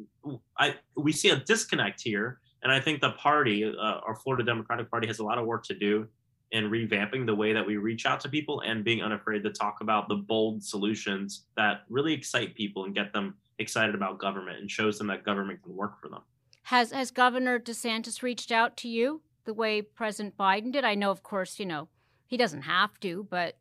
I 0.57 0.75
we 0.95 1.11
see 1.11 1.29
a 1.31 1.37
disconnect 1.37 1.99
here. 2.01 2.39
And 2.61 2.71
I 2.71 2.79
think 2.79 3.01
the 3.01 3.11
party, 3.11 3.65
uh, 3.65 3.99
our 4.05 4.15
Florida 4.15 4.43
Democratic 4.43 4.89
Party, 4.91 5.07
has 5.07 5.19
a 5.19 5.23
lot 5.23 5.37
of 5.37 5.45
work 5.45 5.63
to 5.65 5.73
do 5.73 6.07
in 6.51 6.65
revamping 6.69 7.25
the 7.25 7.35
way 7.35 7.53
that 7.53 7.65
we 7.65 7.77
reach 7.77 8.05
out 8.05 8.19
to 8.21 8.29
people 8.29 8.61
and 8.61 8.83
being 8.83 9.01
unafraid 9.01 9.43
to 9.43 9.49
talk 9.49 9.81
about 9.81 10.09
the 10.09 10.15
bold 10.15 10.63
solutions 10.63 11.45
that 11.55 11.81
really 11.89 12.13
excite 12.13 12.55
people 12.55 12.85
and 12.85 12.95
get 12.95 13.13
them 13.13 13.35
excited 13.59 13.95
about 13.95 14.19
government 14.19 14.59
and 14.59 14.69
shows 14.69 14.97
them 14.97 15.07
that 15.07 15.23
government 15.23 15.61
can 15.63 15.75
work 15.75 15.99
for 16.01 16.09
them. 16.09 16.21
Has 16.63 16.91
has 16.91 17.11
Governor 17.11 17.59
DeSantis 17.59 18.21
reached 18.21 18.51
out 18.51 18.77
to 18.77 18.87
you 18.87 19.21
the 19.45 19.53
way 19.53 19.81
President 19.81 20.37
Biden 20.37 20.71
did? 20.71 20.83
I 20.83 20.95
know, 20.95 21.11
of 21.11 21.23
course, 21.23 21.59
you 21.59 21.65
know 21.65 21.87
he 22.27 22.37
doesn't 22.37 22.61
have 22.61 22.99
to, 22.99 23.27
but 23.29 23.57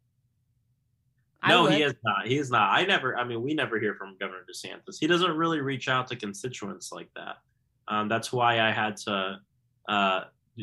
no, 1.46 1.66
he 1.66 1.82
is 1.82 1.94
not. 2.04 2.26
He 2.26 2.36
is 2.36 2.50
not. 2.50 2.70
I 2.70 2.84
never. 2.84 3.16
I 3.16 3.24
mean, 3.24 3.42
we 3.42 3.54
never 3.54 3.78
hear 3.78 3.94
from 3.94 4.16
Governor 4.18 4.44
DeSantis. 4.50 4.98
He 5.00 5.06
doesn't 5.06 5.36
really 5.36 5.60
reach 5.60 5.88
out 5.88 6.06
to 6.08 6.16
constituents 6.16 6.92
like 6.92 7.08
that. 7.14 7.36
Um, 7.86 8.08
that's 8.08 8.32
why 8.32 8.60
I 8.60 8.72
had 8.72 8.96
to, 8.98 9.40
uh, 9.88 10.20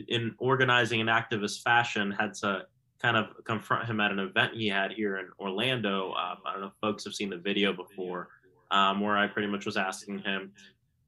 in 0.08 0.36
organizing 0.38 1.01
an 1.01 1.08
activist 1.08 1.63
fashion, 1.63 2.12
had 2.12 2.34
to 2.36 2.65
kind 3.01 3.17
of 3.17 3.27
confront 3.46 3.86
him 3.86 4.00
at 4.00 4.12
an 4.12 4.20
event 4.20 4.53
he 4.53 4.67
had 4.67 4.91
here 4.91 5.17
in 5.17 5.29
Orlando. 5.39 6.10
Um, 6.10 6.38
I 6.46 6.51
don't 6.51 6.62
know 6.62 6.67
if 6.67 6.74
folks 6.82 7.03
have 7.05 7.13
seen 7.13 7.29
the 7.29 7.38
video 7.38 7.74
before, 7.74 8.29
um, 8.70 9.00
where 9.00 9.17
I 9.17 9.27
pretty 9.27 9.48
much 9.48 9.65
was 9.65 9.77
asking 9.77 10.20
him, 10.20 10.51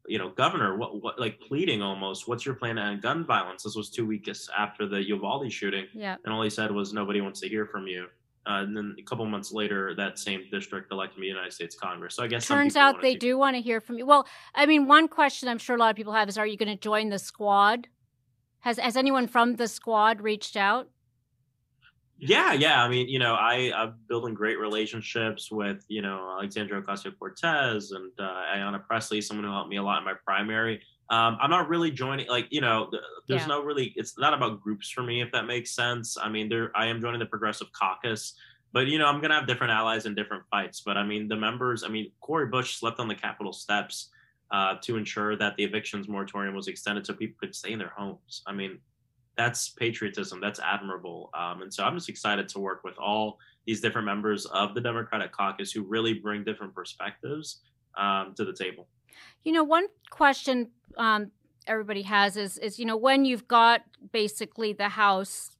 you 0.07 0.17
know, 0.17 0.29
Governor, 0.29 0.77
what, 0.77 1.01
what, 1.01 1.19
like 1.19 1.39
pleading 1.41 1.81
almost, 1.81 2.27
what's 2.27 2.45
your 2.45 2.55
plan 2.55 2.77
on 2.77 2.99
gun 2.99 3.25
violence? 3.25 3.63
This 3.63 3.75
was 3.75 3.89
two 3.89 4.05
weeks 4.05 4.49
after 4.57 4.87
the 4.87 5.05
Uvalde 5.07 5.51
shooting. 5.51 5.85
Yeah. 5.93 6.15
And 6.23 6.33
all 6.33 6.41
he 6.41 6.49
said 6.49 6.71
was, 6.71 6.93
nobody 6.93 7.21
wants 7.21 7.41
to 7.41 7.49
hear 7.49 7.65
from 7.65 7.87
you. 7.87 8.07
Uh, 8.45 8.61
and 8.63 8.75
then 8.77 8.95
a 8.97 9.03
couple 9.03 9.25
months 9.25 9.51
later, 9.51 9.93
that 9.95 10.17
same 10.17 10.45
district 10.49 10.93
elected 10.93 11.19
me 11.19 11.27
United 11.27 11.51
States 11.51 11.75
Congress. 11.75 12.15
So 12.15 12.23
I 12.23 12.27
guess 12.27 12.47
turns 12.47 12.77
out 12.77 13.01
they 13.01 13.15
do 13.15 13.37
want 13.37 13.57
to 13.57 13.61
hear 13.61 13.81
from 13.81 13.97
you. 13.97 14.05
Well, 14.05 14.25
I 14.55 14.65
mean, 14.65 14.87
one 14.87 15.09
question 15.09 15.49
I'm 15.49 15.57
sure 15.57 15.75
a 15.75 15.79
lot 15.79 15.89
of 15.89 15.97
people 15.97 16.13
have 16.13 16.29
is, 16.29 16.37
are 16.37 16.47
you 16.47 16.55
going 16.55 16.69
to 16.69 16.77
join 16.77 17.09
the 17.09 17.19
squad? 17.19 17.89
Has 18.61 18.79
has 18.79 18.95
anyone 18.95 19.27
from 19.27 19.57
the 19.57 19.67
squad 19.67 20.21
reached 20.21 20.55
out? 20.55 20.89
Yeah, 22.19 22.53
yeah. 22.53 22.83
I 22.83 22.89
mean, 22.89 23.07
you 23.07 23.19
know, 23.19 23.35
I, 23.35 23.71
I'm 23.75 23.93
building 24.09 24.33
great 24.33 24.57
relationships 24.57 25.51
with, 25.51 25.85
you 25.87 26.01
know, 26.01 26.31
Alexandria 26.31 26.81
Ocasio 26.81 27.11
Cortez 27.17 27.91
and 27.91 28.11
uh, 28.19 28.41
Ayanna 28.55 28.83
Pressley, 28.85 29.21
someone 29.21 29.45
who 29.45 29.51
helped 29.51 29.69
me 29.69 29.77
a 29.77 29.83
lot 29.83 29.99
in 29.99 30.05
my 30.05 30.15
primary. 30.25 30.81
Um, 31.09 31.37
I'm 31.39 31.51
not 31.51 31.69
really 31.69 31.91
joining, 31.91 32.27
like, 32.27 32.47
you 32.49 32.59
know, 32.59 32.89
there's 33.27 33.41
yeah. 33.41 33.47
no 33.47 33.63
really, 33.63 33.93
it's 33.95 34.17
not 34.17 34.33
about 34.33 34.61
groups 34.61 34.89
for 34.89 35.03
me, 35.03 35.21
if 35.21 35.31
that 35.31 35.45
makes 35.45 35.75
sense. 35.75 36.17
I 36.19 36.27
mean, 36.27 36.49
there, 36.49 36.71
I 36.75 36.87
am 36.87 36.99
joining 36.99 37.19
the 37.19 37.27
Progressive 37.27 37.67
Caucus, 37.71 38.33
but, 38.73 38.87
you 38.87 38.97
know, 38.97 39.05
I'm 39.05 39.21
going 39.21 39.29
to 39.29 39.35
have 39.35 39.47
different 39.47 39.71
allies 39.71 40.05
in 40.05 40.15
different 40.15 40.43
fights. 40.49 40.81
But 40.81 40.97
I 40.97 41.03
mean, 41.03 41.27
the 41.27 41.37
members, 41.37 41.83
I 41.83 41.87
mean, 41.87 42.11
Cori 42.19 42.47
Bush 42.47 42.77
slept 42.77 42.99
on 42.99 43.07
the 43.07 43.15
Capitol 43.15 43.53
steps 43.53 44.09
uh, 44.51 44.75
to 44.81 44.97
ensure 44.97 45.37
that 45.37 45.55
the 45.55 45.63
evictions 45.63 46.07
moratorium 46.07 46.55
was 46.55 46.67
extended 46.67 47.05
so 47.05 47.13
people 47.13 47.37
could 47.39 47.53
stay 47.53 47.73
in 47.73 47.79
their 47.79 47.93
homes. 47.95 48.41
I 48.47 48.53
mean, 48.53 48.79
that's 49.37 49.69
patriotism. 49.69 50.41
That's 50.41 50.59
admirable. 50.59 51.29
Um, 51.33 51.61
and 51.61 51.73
so 51.73 51.83
I'm 51.83 51.95
just 51.95 52.09
excited 52.09 52.49
to 52.49 52.59
work 52.59 52.83
with 52.83 52.97
all 52.97 53.37
these 53.65 53.81
different 53.81 54.05
members 54.05 54.45
of 54.47 54.73
the 54.73 54.81
Democratic 54.81 55.31
caucus 55.31 55.71
who 55.71 55.83
really 55.83 56.13
bring 56.13 56.43
different 56.43 56.73
perspectives 56.73 57.61
um, 57.97 58.33
to 58.35 58.45
the 58.45 58.53
table. 58.53 58.87
You 59.43 59.51
know, 59.51 59.63
one 59.63 59.85
question 60.09 60.71
um, 60.97 61.31
everybody 61.67 62.01
has 62.03 62.37
is, 62.37 62.57
is, 62.57 62.79
you 62.79 62.85
know, 62.85 62.97
when 62.97 63.25
you've 63.25 63.47
got 63.47 63.81
basically 64.11 64.73
the 64.73 64.89
House 64.89 65.55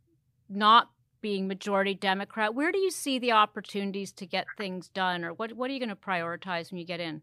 not 0.49 0.89
being 1.21 1.47
majority 1.47 1.93
Democrat, 1.93 2.55
where 2.55 2.71
do 2.71 2.79
you 2.79 2.91
see 2.91 3.19
the 3.19 3.31
opportunities 3.31 4.11
to 4.13 4.25
get 4.25 4.45
things 4.57 4.87
done, 4.89 5.23
or 5.23 5.33
what, 5.33 5.53
what 5.53 5.69
are 5.69 5.73
you 5.73 5.79
going 5.79 5.89
to 5.89 5.95
prioritize 5.95 6.71
when 6.71 6.79
you 6.79 6.85
get 6.85 6.99
in? 6.99 7.21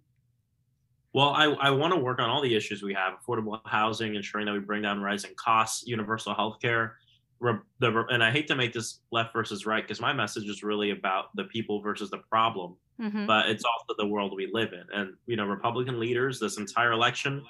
Well, 1.15 1.29
I, 1.29 1.45
I 1.45 1.71
want 1.71 1.95
to 1.95 1.99
work 1.99 2.19
on 2.19 2.29
all 2.29 2.43
the 2.43 2.55
issues 2.57 2.83
we 2.83 2.93
have 2.93 3.15
affordable 3.15 3.61
housing, 3.67 4.17
ensuring 4.17 4.47
that 4.47 4.53
we 4.53 4.59
bring 4.59 4.83
down 4.83 5.01
rising 5.01 5.31
costs, 5.37 5.87
universal 5.87 6.35
health 6.35 6.59
care. 6.61 6.97
And 7.41 8.25
I 8.25 8.33
hate 8.33 8.49
to 8.49 8.57
make 8.57 8.73
this 8.73 8.99
left 9.13 9.33
versus 9.33 9.65
right 9.65 9.85
because 9.85 10.01
my 10.01 10.13
message 10.13 10.49
is 10.49 10.65
really 10.65 10.91
about 10.91 11.27
the 11.37 11.45
people 11.45 11.81
versus 11.81 12.11
the 12.11 12.19
problem, 12.19 12.77
mm-hmm. 13.01 13.27
but 13.27 13.49
it's 13.49 13.65
also 13.65 13.95
the 13.97 14.07
world 14.07 14.33
we 14.35 14.51
live 14.53 14.73
in. 14.73 14.83
And, 14.93 15.15
you 15.27 15.37
know, 15.37 15.45
Republican 15.45 16.01
leaders 16.01 16.41
this 16.41 16.59
entire 16.59 16.91
election 16.91 17.45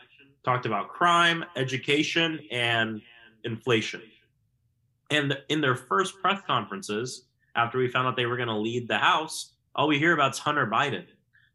talked 0.45 0.67
about 0.67 0.91
crime, 0.91 1.43
education, 1.57 2.41
and 2.51 3.01
inflation. 3.45 4.03
And 5.11 5.39
in 5.49 5.63
their 5.63 5.77
first 5.77 6.21
press 6.21 6.43
conferences, 6.47 7.29
after 7.57 7.79
we 7.79 7.89
found 7.89 8.09
out 8.09 8.17
they 8.17 8.27
were 8.27 8.37
going 8.37 8.49
to 8.49 8.59
lead 8.59 8.89
the 8.89 8.99
House, 8.99 9.55
all 9.75 9.89
we 9.89 9.99
hear 9.99 10.13
about 10.13 10.33
is 10.33 10.39
Hunter 10.39 10.67
Biden 10.67 11.07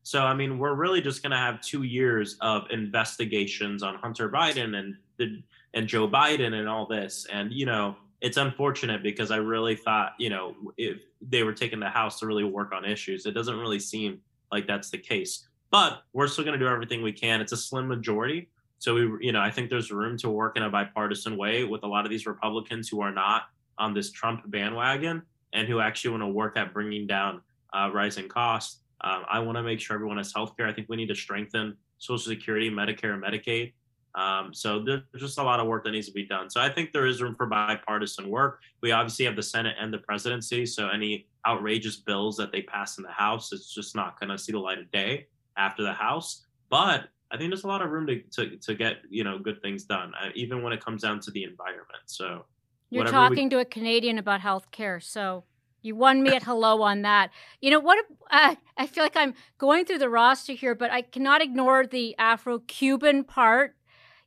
so, 0.03 0.23
I 0.23 0.33
mean, 0.33 0.57
we're 0.57 0.73
really 0.73 1.01
just 1.01 1.21
going 1.21 1.31
to 1.31 1.37
have 1.37 1.61
two 1.61 1.83
years 1.83 2.37
of 2.41 2.63
investigations 2.71 3.83
on 3.83 3.95
Hunter 3.95 4.29
Biden 4.29 4.75
and 4.75 4.95
the 5.17 5.41
and 5.73 5.87
Joe 5.87 6.07
Biden 6.07 6.53
and 6.53 6.67
all 6.67 6.87
this. 6.87 7.27
And 7.31 7.53
you 7.53 7.65
know, 7.65 7.95
it's 8.21 8.37
unfortunate 8.37 9.03
because 9.03 9.31
I 9.31 9.37
really 9.37 9.75
thought, 9.75 10.13
you 10.17 10.29
know, 10.29 10.55
if 10.77 10.97
they 11.21 11.43
were 11.43 11.53
taking 11.53 11.79
the 11.79 11.89
House 11.89 12.19
to 12.19 12.25
really 12.25 12.43
work 12.43 12.73
on 12.73 12.85
issues, 12.85 13.25
it 13.25 13.31
doesn't 13.31 13.57
really 13.57 13.79
seem 13.79 14.19
like 14.51 14.67
that's 14.67 14.89
the 14.89 14.97
case. 14.97 15.47
But 15.71 16.01
we're 16.13 16.27
still 16.27 16.43
going 16.43 16.57
to 16.57 16.65
do 16.65 16.71
everything 16.71 17.03
we 17.03 17.13
can. 17.13 17.41
It's 17.41 17.51
a 17.51 17.57
slim 17.57 17.87
majority. 17.87 18.49
So 18.79 18.95
we, 18.95 19.25
you 19.27 19.31
know, 19.31 19.41
I 19.41 19.51
think 19.51 19.69
there's 19.69 19.91
room 19.91 20.17
to 20.19 20.29
work 20.29 20.57
in 20.57 20.63
a 20.63 20.69
bipartisan 20.69 21.37
way 21.37 21.65
with 21.65 21.83
a 21.83 21.87
lot 21.87 22.05
of 22.05 22.09
these 22.09 22.25
Republicans 22.25 22.89
who 22.89 23.01
are 23.01 23.11
not 23.11 23.43
on 23.77 23.93
this 23.93 24.11
Trump 24.11 24.49
bandwagon 24.49 25.21
and 25.53 25.67
who 25.67 25.79
actually 25.79 26.11
want 26.11 26.23
to 26.23 26.27
work 26.27 26.57
at 26.57 26.73
bringing 26.73 27.05
down 27.05 27.41
uh, 27.73 27.91
rising 27.93 28.27
costs 28.27 28.79
um, 29.01 29.23
I 29.29 29.39
want 29.39 29.57
to 29.57 29.63
make 29.63 29.79
sure 29.79 29.95
everyone 29.95 30.17
has 30.17 30.33
health 30.33 30.55
care. 30.57 30.67
I 30.67 30.73
think 30.73 30.89
we 30.89 30.97
need 30.97 31.07
to 31.07 31.15
strengthen 31.15 31.77
Social 31.97 32.31
Security, 32.31 32.69
Medicare, 32.69 33.13
and 33.13 33.23
Medicaid. 33.23 33.73
Um, 34.15 34.53
so 34.53 34.83
there's 34.83 35.03
just 35.17 35.37
a 35.37 35.43
lot 35.43 35.59
of 35.59 35.67
work 35.67 35.83
that 35.85 35.91
needs 35.91 36.07
to 36.07 36.13
be 36.13 36.25
done. 36.25 36.49
So 36.49 36.59
I 36.59 36.69
think 36.69 36.91
there 36.91 37.05
is 37.05 37.21
room 37.21 37.35
for 37.35 37.45
bipartisan 37.45 38.29
work. 38.29 38.59
We 38.81 38.91
obviously 38.91 39.25
have 39.25 39.35
the 39.35 39.43
Senate 39.43 39.75
and 39.79 39.93
the 39.93 39.99
presidency. 39.99 40.65
So 40.65 40.89
any 40.89 41.27
outrageous 41.47 41.97
bills 41.97 42.35
that 42.37 42.51
they 42.51 42.63
pass 42.63 42.97
in 42.97 43.03
the 43.03 43.11
House, 43.11 43.53
it's 43.53 43.73
just 43.73 43.95
not 43.95 44.19
going 44.19 44.29
to 44.29 44.37
see 44.37 44.51
the 44.51 44.59
light 44.59 44.79
of 44.79 44.91
day 44.91 45.27
after 45.57 45.83
the 45.83 45.93
House. 45.93 46.45
But 46.69 47.09
I 47.31 47.37
think 47.37 47.51
there's 47.51 47.63
a 47.63 47.67
lot 47.67 47.81
of 47.81 47.91
room 47.91 48.07
to, 48.07 48.19
to, 48.31 48.57
to 48.57 48.75
get 48.75 48.97
you 49.09 49.23
know 49.23 49.37
good 49.37 49.61
things 49.61 49.83
done, 49.83 50.13
uh, 50.19 50.29
even 50.35 50.63
when 50.63 50.73
it 50.73 50.83
comes 50.83 51.03
down 51.03 51.19
to 51.21 51.31
the 51.31 51.43
environment. 51.43 52.03
So 52.07 52.45
you're 52.89 53.05
talking 53.05 53.45
we... 53.45 53.49
to 53.51 53.59
a 53.59 53.65
Canadian 53.65 54.17
about 54.17 54.41
health 54.41 54.71
care. 54.71 54.99
So 54.99 55.43
you 55.81 55.95
won 55.95 56.23
me 56.23 56.35
at 56.35 56.43
hello 56.43 56.81
on 56.81 57.01
that. 57.03 57.31
You 57.61 57.71
know 57.71 57.79
what? 57.79 58.05
Uh, 58.29 58.55
I 58.77 58.87
feel 58.87 59.03
like 59.03 59.15
I'm 59.15 59.33
going 59.57 59.85
through 59.85 59.99
the 59.99 60.09
roster 60.09 60.53
here, 60.53 60.75
but 60.75 60.91
I 60.91 61.01
cannot 61.01 61.41
ignore 61.41 61.85
the 61.85 62.15
Afro-Cuban 62.17 63.23
part. 63.23 63.75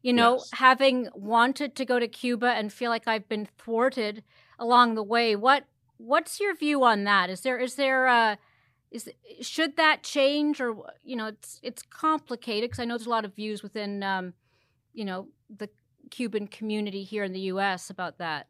You 0.02 0.12
know, 0.12 0.34
yes. 0.34 0.50
having 0.54 1.08
wanted 1.14 1.76
to 1.76 1.84
go 1.84 2.00
to 2.00 2.08
Cuba 2.08 2.48
and 2.48 2.72
feel 2.72 2.90
like 2.90 3.06
I've 3.06 3.28
been 3.28 3.46
thwarted 3.56 4.24
along 4.58 4.96
the 4.96 5.02
way. 5.02 5.36
What 5.36 5.64
What's 5.98 6.40
your 6.40 6.56
view 6.56 6.82
on 6.82 7.04
that? 7.04 7.30
Is 7.30 7.42
there 7.42 7.58
is 7.58 7.76
there 7.76 8.08
uh, 8.08 8.36
is 8.90 9.08
should 9.40 9.76
that 9.76 10.02
change 10.02 10.60
or 10.60 10.74
you 11.04 11.14
know 11.14 11.26
it's 11.26 11.60
it's 11.62 11.82
complicated 11.82 12.70
because 12.70 12.80
I 12.80 12.84
know 12.84 12.96
there's 12.96 13.06
a 13.06 13.10
lot 13.10 13.24
of 13.24 13.36
views 13.36 13.62
within 13.62 14.02
um, 14.02 14.34
you 14.92 15.04
know 15.04 15.28
the 15.48 15.68
Cuban 16.10 16.48
community 16.48 17.04
here 17.04 17.22
in 17.22 17.32
the 17.32 17.40
U.S. 17.40 17.88
about 17.88 18.18
that. 18.18 18.48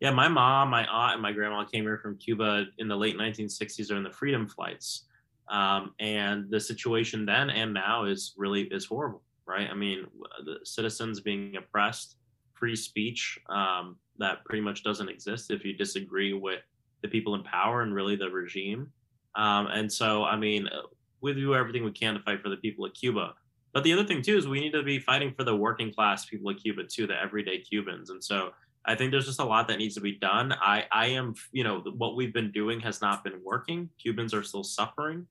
Yeah, 0.00 0.10
my 0.10 0.28
mom, 0.28 0.70
my 0.70 0.86
aunt, 0.86 1.14
and 1.14 1.22
my 1.22 1.32
grandma 1.32 1.64
came 1.64 1.84
here 1.84 1.98
from 1.98 2.16
Cuba 2.18 2.66
in 2.78 2.88
the 2.88 2.96
late 2.96 3.16
1960s 3.16 3.88
during 3.88 4.04
the 4.04 4.10
freedom 4.10 4.46
flights. 4.46 5.06
Um, 5.50 5.94
and 5.98 6.50
the 6.50 6.60
situation 6.60 7.24
then 7.24 7.50
and 7.50 7.72
now 7.74 8.04
is 8.04 8.34
really 8.36 8.62
is 8.62 8.84
horrible, 8.84 9.22
right? 9.46 9.68
I 9.70 9.74
mean, 9.74 10.06
the 10.44 10.58
citizens 10.64 11.20
being 11.20 11.56
oppressed, 11.56 12.16
free 12.52 12.76
speech 12.76 13.38
um, 13.48 13.96
that 14.18 14.44
pretty 14.44 14.60
much 14.60 14.84
doesn't 14.84 15.08
exist 15.08 15.50
if 15.50 15.64
you 15.64 15.72
disagree 15.72 16.32
with 16.32 16.60
the 17.02 17.08
people 17.08 17.34
in 17.34 17.42
power 17.42 17.82
and 17.82 17.94
really 17.94 18.16
the 18.16 18.28
regime. 18.28 18.92
Um, 19.34 19.68
and 19.68 19.90
so, 19.90 20.24
I 20.24 20.36
mean, 20.36 20.66
uh, 20.68 20.82
we 21.20 21.32
do 21.32 21.54
everything 21.54 21.84
we 21.84 21.92
can 21.92 22.14
to 22.14 22.20
fight 22.20 22.42
for 22.42 22.48
the 22.48 22.56
people 22.56 22.84
of 22.84 22.94
Cuba. 22.94 23.34
But 23.72 23.84
the 23.84 23.92
other 23.92 24.04
thing 24.04 24.22
too 24.22 24.36
is 24.36 24.48
we 24.48 24.60
need 24.60 24.72
to 24.72 24.82
be 24.82 24.98
fighting 24.98 25.32
for 25.32 25.44
the 25.44 25.54
working 25.54 25.92
class 25.92 26.24
people 26.26 26.50
of 26.50 26.58
Cuba 26.58 26.84
too, 26.84 27.06
the 27.06 27.20
everyday 27.20 27.58
Cubans. 27.58 28.10
And 28.10 28.22
so 28.22 28.52
I 28.84 28.94
think 28.94 29.10
there's 29.10 29.26
just 29.26 29.40
a 29.40 29.44
lot 29.44 29.68
that 29.68 29.78
needs 29.78 29.94
to 29.96 30.00
be 30.00 30.12
done. 30.12 30.52
I, 30.52 30.84
I 30.90 31.06
am, 31.08 31.34
you 31.52 31.64
know, 31.64 31.80
what 31.80 32.16
we've 32.16 32.32
been 32.32 32.50
doing 32.52 32.80
has 32.80 33.00
not 33.00 33.22
been 33.24 33.40
working. 33.44 33.90
Cubans 34.00 34.32
are 34.32 34.42
still 34.42 34.64
suffering. 34.64 35.26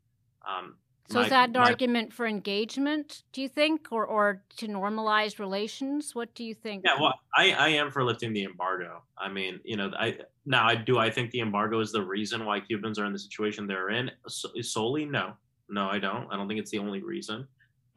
Um, 0.47 0.75
so 1.09 1.19
my, 1.19 1.23
is 1.23 1.29
that 1.29 1.49
an 1.49 1.53
my, 1.53 1.69
argument 1.69 2.11
for 2.11 2.27
engagement, 2.27 3.23
do 3.31 3.41
you 3.41 3.47
think, 3.47 3.87
or, 3.91 4.05
or 4.05 4.43
to 4.57 4.67
normalize 4.67 5.39
relations? 5.39 6.13
What 6.13 6.33
do 6.35 6.43
you 6.43 6.53
think? 6.53 6.83
Yeah, 6.85 6.99
well, 6.99 7.13
I, 7.35 7.53
I 7.53 7.67
am 7.69 7.91
for 7.91 8.03
lifting 8.03 8.33
the 8.33 8.43
embargo. 8.43 9.01
I 9.17 9.29
mean, 9.29 9.59
you 9.63 9.77
know, 9.77 9.91
I 9.97 10.17
now 10.45 10.67
I 10.67 10.75
do 10.75 10.99
I 10.99 11.09
think 11.09 11.31
the 11.31 11.39
embargo 11.39 11.79
is 11.79 11.91
the 11.91 12.03
reason 12.03 12.45
why 12.45 12.59
Cubans 12.59 12.99
are 12.99 13.05
in 13.05 13.13
the 13.13 13.19
situation 13.19 13.67
they're 13.67 13.89
in 13.89 14.11
solely? 14.27 15.05
No, 15.05 15.33
no, 15.69 15.87
I 15.87 15.97
don't. 15.97 16.27
I 16.31 16.35
don't 16.35 16.47
think 16.47 16.59
it's 16.59 16.71
the 16.71 16.79
only 16.79 17.01
reason. 17.01 17.47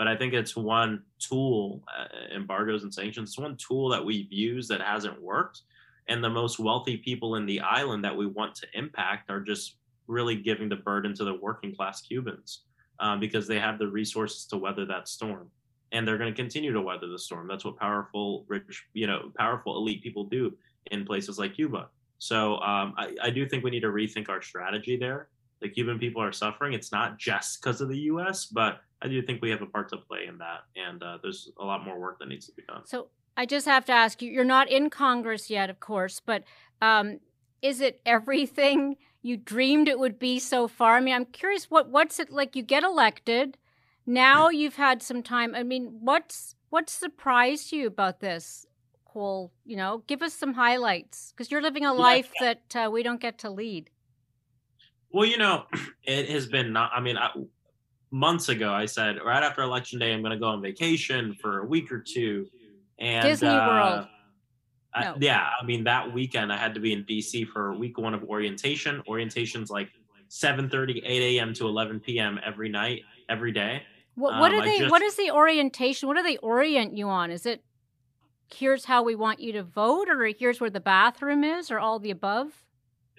But 0.00 0.08
I 0.08 0.16
think 0.16 0.32
it's 0.32 0.56
one 0.56 1.02
tool, 1.18 1.84
uh, 1.94 2.34
embargoes 2.34 2.84
and 2.84 2.94
sanctions, 2.94 3.32
it's 3.32 3.38
one 3.38 3.58
tool 3.58 3.90
that 3.90 4.02
we've 4.02 4.32
used 4.32 4.70
that 4.70 4.80
hasn't 4.80 5.20
worked. 5.20 5.60
And 6.08 6.24
the 6.24 6.30
most 6.30 6.58
wealthy 6.58 6.96
people 6.96 7.36
in 7.36 7.44
the 7.44 7.60
island 7.60 8.02
that 8.06 8.16
we 8.16 8.24
want 8.24 8.54
to 8.54 8.66
impact 8.72 9.28
are 9.28 9.40
just 9.40 9.76
really 10.06 10.36
giving 10.36 10.70
the 10.70 10.76
burden 10.76 11.12
to 11.16 11.24
the 11.24 11.34
working 11.34 11.76
class 11.76 12.00
Cubans 12.00 12.62
um, 12.98 13.20
because 13.20 13.46
they 13.46 13.58
have 13.58 13.78
the 13.78 13.88
resources 13.88 14.46
to 14.46 14.56
weather 14.56 14.86
that 14.86 15.06
storm. 15.06 15.50
And 15.92 16.08
they're 16.08 16.16
going 16.16 16.32
to 16.32 16.42
continue 16.42 16.72
to 16.72 16.80
weather 16.80 17.08
the 17.08 17.18
storm. 17.18 17.46
That's 17.46 17.66
what 17.66 17.76
powerful, 17.76 18.46
rich, 18.48 18.86
you 18.94 19.06
know, 19.06 19.30
powerful 19.36 19.76
elite 19.76 20.02
people 20.02 20.24
do 20.24 20.56
in 20.90 21.04
places 21.04 21.38
like 21.38 21.56
Cuba. 21.56 21.90
So 22.16 22.54
um, 22.60 22.94
I, 22.96 23.14
I 23.24 23.28
do 23.28 23.46
think 23.46 23.64
we 23.64 23.70
need 23.70 23.80
to 23.80 23.88
rethink 23.88 24.30
our 24.30 24.40
strategy 24.40 24.96
there. 24.96 25.28
The 25.60 25.68
Cuban 25.68 25.98
people 25.98 26.22
are 26.22 26.32
suffering. 26.32 26.72
It's 26.72 26.92
not 26.92 27.18
just 27.18 27.60
because 27.60 27.80
of 27.80 27.88
the 27.88 27.98
U.S., 27.98 28.46
but 28.46 28.80
I 29.02 29.08
do 29.08 29.22
think 29.22 29.42
we 29.42 29.50
have 29.50 29.62
a 29.62 29.66
part 29.66 29.88
to 29.90 29.96
play 29.96 30.26
in 30.26 30.38
that, 30.38 30.64
and 30.76 31.02
uh, 31.02 31.18
there's 31.22 31.50
a 31.58 31.64
lot 31.64 31.84
more 31.84 31.98
work 31.98 32.18
that 32.18 32.28
needs 32.28 32.46
to 32.46 32.52
be 32.52 32.62
done. 32.62 32.86
So 32.86 33.08
I 33.36 33.46
just 33.46 33.66
have 33.66 33.84
to 33.86 33.92
ask 33.92 34.20
you: 34.20 34.30
you're 34.30 34.44
not 34.44 34.70
in 34.70 34.90
Congress 34.90 35.50
yet, 35.50 35.70
of 35.70 35.80
course, 35.80 36.20
but 36.20 36.44
um, 36.82 37.20
is 37.62 37.80
it 37.80 38.00
everything 38.04 38.96
you 39.22 39.36
dreamed 39.36 39.88
it 39.88 39.98
would 39.98 40.18
be 40.18 40.38
so 40.38 40.68
far? 40.68 40.96
I 40.96 41.00
mean, 41.00 41.14
I'm 41.14 41.24
curious 41.26 41.70
what 41.70 41.88
what's 41.88 42.18
it 42.18 42.30
like? 42.30 42.56
You 42.56 42.62
get 42.62 42.82
elected, 42.82 43.56
now 44.06 44.48
mm-hmm. 44.48 44.56
you've 44.56 44.76
had 44.76 45.02
some 45.02 45.22
time. 45.22 45.54
I 45.54 45.62
mean, 45.62 45.98
what's 46.00 46.54
what 46.68 46.90
surprised 46.90 47.72
you 47.72 47.86
about 47.86 48.20
this 48.20 48.66
whole? 49.04 49.52
You 49.64 49.76
know, 49.76 50.02
give 50.06 50.22
us 50.22 50.34
some 50.34 50.54
highlights 50.54 51.32
because 51.32 51.50
you're 51.50 51.62
living 51.62 51.86
a 51.86 51.94
life 51.94 52.30
yeah. 52.40 52.54
that 52.54 52.86
uh, 52.86 52.90
we 52.90 53.02
don't 53.02 53.20
get 53.20 53.38
to 53.38 53.50
lead. 53.50 53.88
Well, 55.12 55.26
you 55.26 55.38
know, 55.38 55.64
it 56.04 56.28
has 56.30 56.46
been 56.46 56.72
not. 56.72 56.90
I 56.94 57.00
mean, 57.00 57.16
I, 57.16 57.30
months 58.10 58.48
ago, 58.48 58.72
I 58.72 58.86
said 58.86 59.18
right 59.24 59.42
after 59.42 59.62
election 59.62 59.98
day, 59.98 60.12
I'm 60.12 60.22
going 60.22 60.32
to 60.32 60.38
go 60.38 60.46
on 60.46 60.62
vacation 60.62 61.34
for 61.40 61.60
a 61.60 61.66
week 61.66 61.90
or 61.92 62.00
two. 62.00 62.46
And 62.98 63.26
Disney 63.26 63.48
uh, 63.48 63.66
World. 63.66 64.06
I, 64.92 65.04
no. 65.04 65.16
yeah, 65.20 65.48
I 65.60 65.64
mean 65.64 65.84
that 65.84 66.12
weekend 66.12 66.52
I 66.52 66.56
had 66.56 66.74
to 66.74 66.80
be 66.80 66.92
in 66.92 67.04
DC 67.04 67.48
for 67.48 67.74
week 67.74 67.96
one 67.98 68.12
of 68.12 68.24
orientation. 68.24 69.02
Orientation's 69.06 69.70
like 69.70 69.88
7:30, 70.30 71.02
8 71.04 71.38
a.m. 71.38 71.54
to 71.54 71.66
11 71.66 72.00
p.m. 72.00 72.40
every 72.44 72.68
night, 72.68 73.02
every 73.28 73.52
day. 73.52 73.82
What, 74.16 74.38
what 74.38 74.52
um, 74.52 74.60
are 74.60 74.64
they? 74.64 74.80
Just, 74.80 74.90
what 74.90 75.02
is 75.02 75.14
the 75.16 75.30
orientation? 75.30 76.08
What 76.08 76.16
do 76.16 76.22
they 76.22 76.36
orient 76.38 76.96
you 76.96 77.08
on? 77.08 77.30
Is 77.30 77.46
it 77.46 77.62
here's 78.52 78.84
how 78.84 79.02
we 79.02 79.14
want 79.14 79.40
you 79.40 79.52
to 79.52 79.62
vote, 79.62 80.08
or 80.08 80.24
here's 80.36 80.60
where 80.60 80.70
the 80.70 80.80
bathroom 80.80 81.44
is, 81.44 81.70
or 81.70 81.78
all 81.78 81.98
the 81.98 82.10
above? 82.10 82.64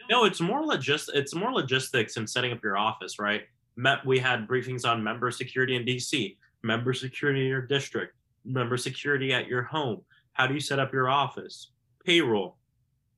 No, 0.10 0.26
it's 0.26 0.42
more 0.42 0.64
logist. 0.64 1.10
It's 1.14 1.36
more 1.36 1.52
logistics 1.52 2.18
and 2.18 2.30
setting 2.30 2.52
up 2.52 2.64
your 2.64 2.78
office, 2.78 3.20
right? 3.20 3.44
met 3.76 4.06
we 4.06 4.20
had 4.20 4.48
briefings 4.48 4.86
on 4.86 5.04
member 5.04 5.32
security 5.32 5.76
in 5.76 5.86
DC, 5.86 6.38
member 6.64 6.94
security 6.94 7.42
in 7.42 7.48
your 7.48 7.62
district, 7.62 8.16
member 8.46 8.78
security 8.78 9.34
at 9.34 9.48
your 9.48 9.64
home. 9.64 10.02
How 10.34 10.48
do 10.48 10.54
you 10.54 10.60
set 10.60 10.80
up 10.80 10.94
your 10.94 11.10
office? 11.10 11.72
Payroll. 12.06 12.58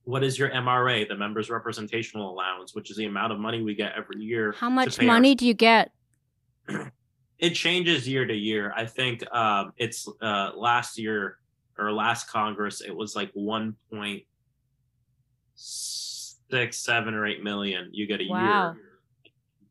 What 0.05 0.23
is 0.23 0.37
your 0.37 0.49
MRA, 0.49 1.07
the 1.07 1.15
members 1.15 1.49
representational 1.49 2.29
allowance, 2.29 2.75
which 2.75 2.91
is 2.91 2.97
the 2.97 3.05
amount 3.05 3.31
of 3.31 3.39
money 3.39 3.61
we 3.61 3.73
get 3.73 3.93
every 3.95 4.21
year? 4.21 4.53
How 4.57 4.69
much 4.69 5.01
money 5.01 5.29
our... 5.29 5.35
do 5.35 5.47
you 5.47 5.53
get? 5.53 5.91
it 7.39 7.51
changes 7.51 8.07
year 8.07 8.25
to 8.25 8.33
year. 8.33 8.73
I 8.75 8.85
think 8.85 9.23
um, 9.33 9.71
it's 9.77 10.07
uh, 10.21 10.51
last 10.55 10.97
year 10.97 11.37
or 11.77 11.91
last 11.91 12.29
Congress, 12.29 12.81
it 12.81 12.95
was 12.95 13.15
like 13.15 13.31
one 13.33 13.75
point 13.91 14.23
six, 16.53 16.77
seven, 16.77 17.13
or 17.13 17.25
eight 17.25 17.43
million 17.43 17.89
you 17.91 18.05
get 18.05 18.21
a 18.21 18.27
wow. 18.29 18.73
year 18.73 18.81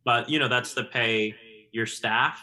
but 0.04 0.28
you 0.28 0.38
know 0.38 0.48
that's 0.48 0.74
to 0.74 0.84
pay 0.84 1.34
your 1.72 1.86
staff. 1.86 2.40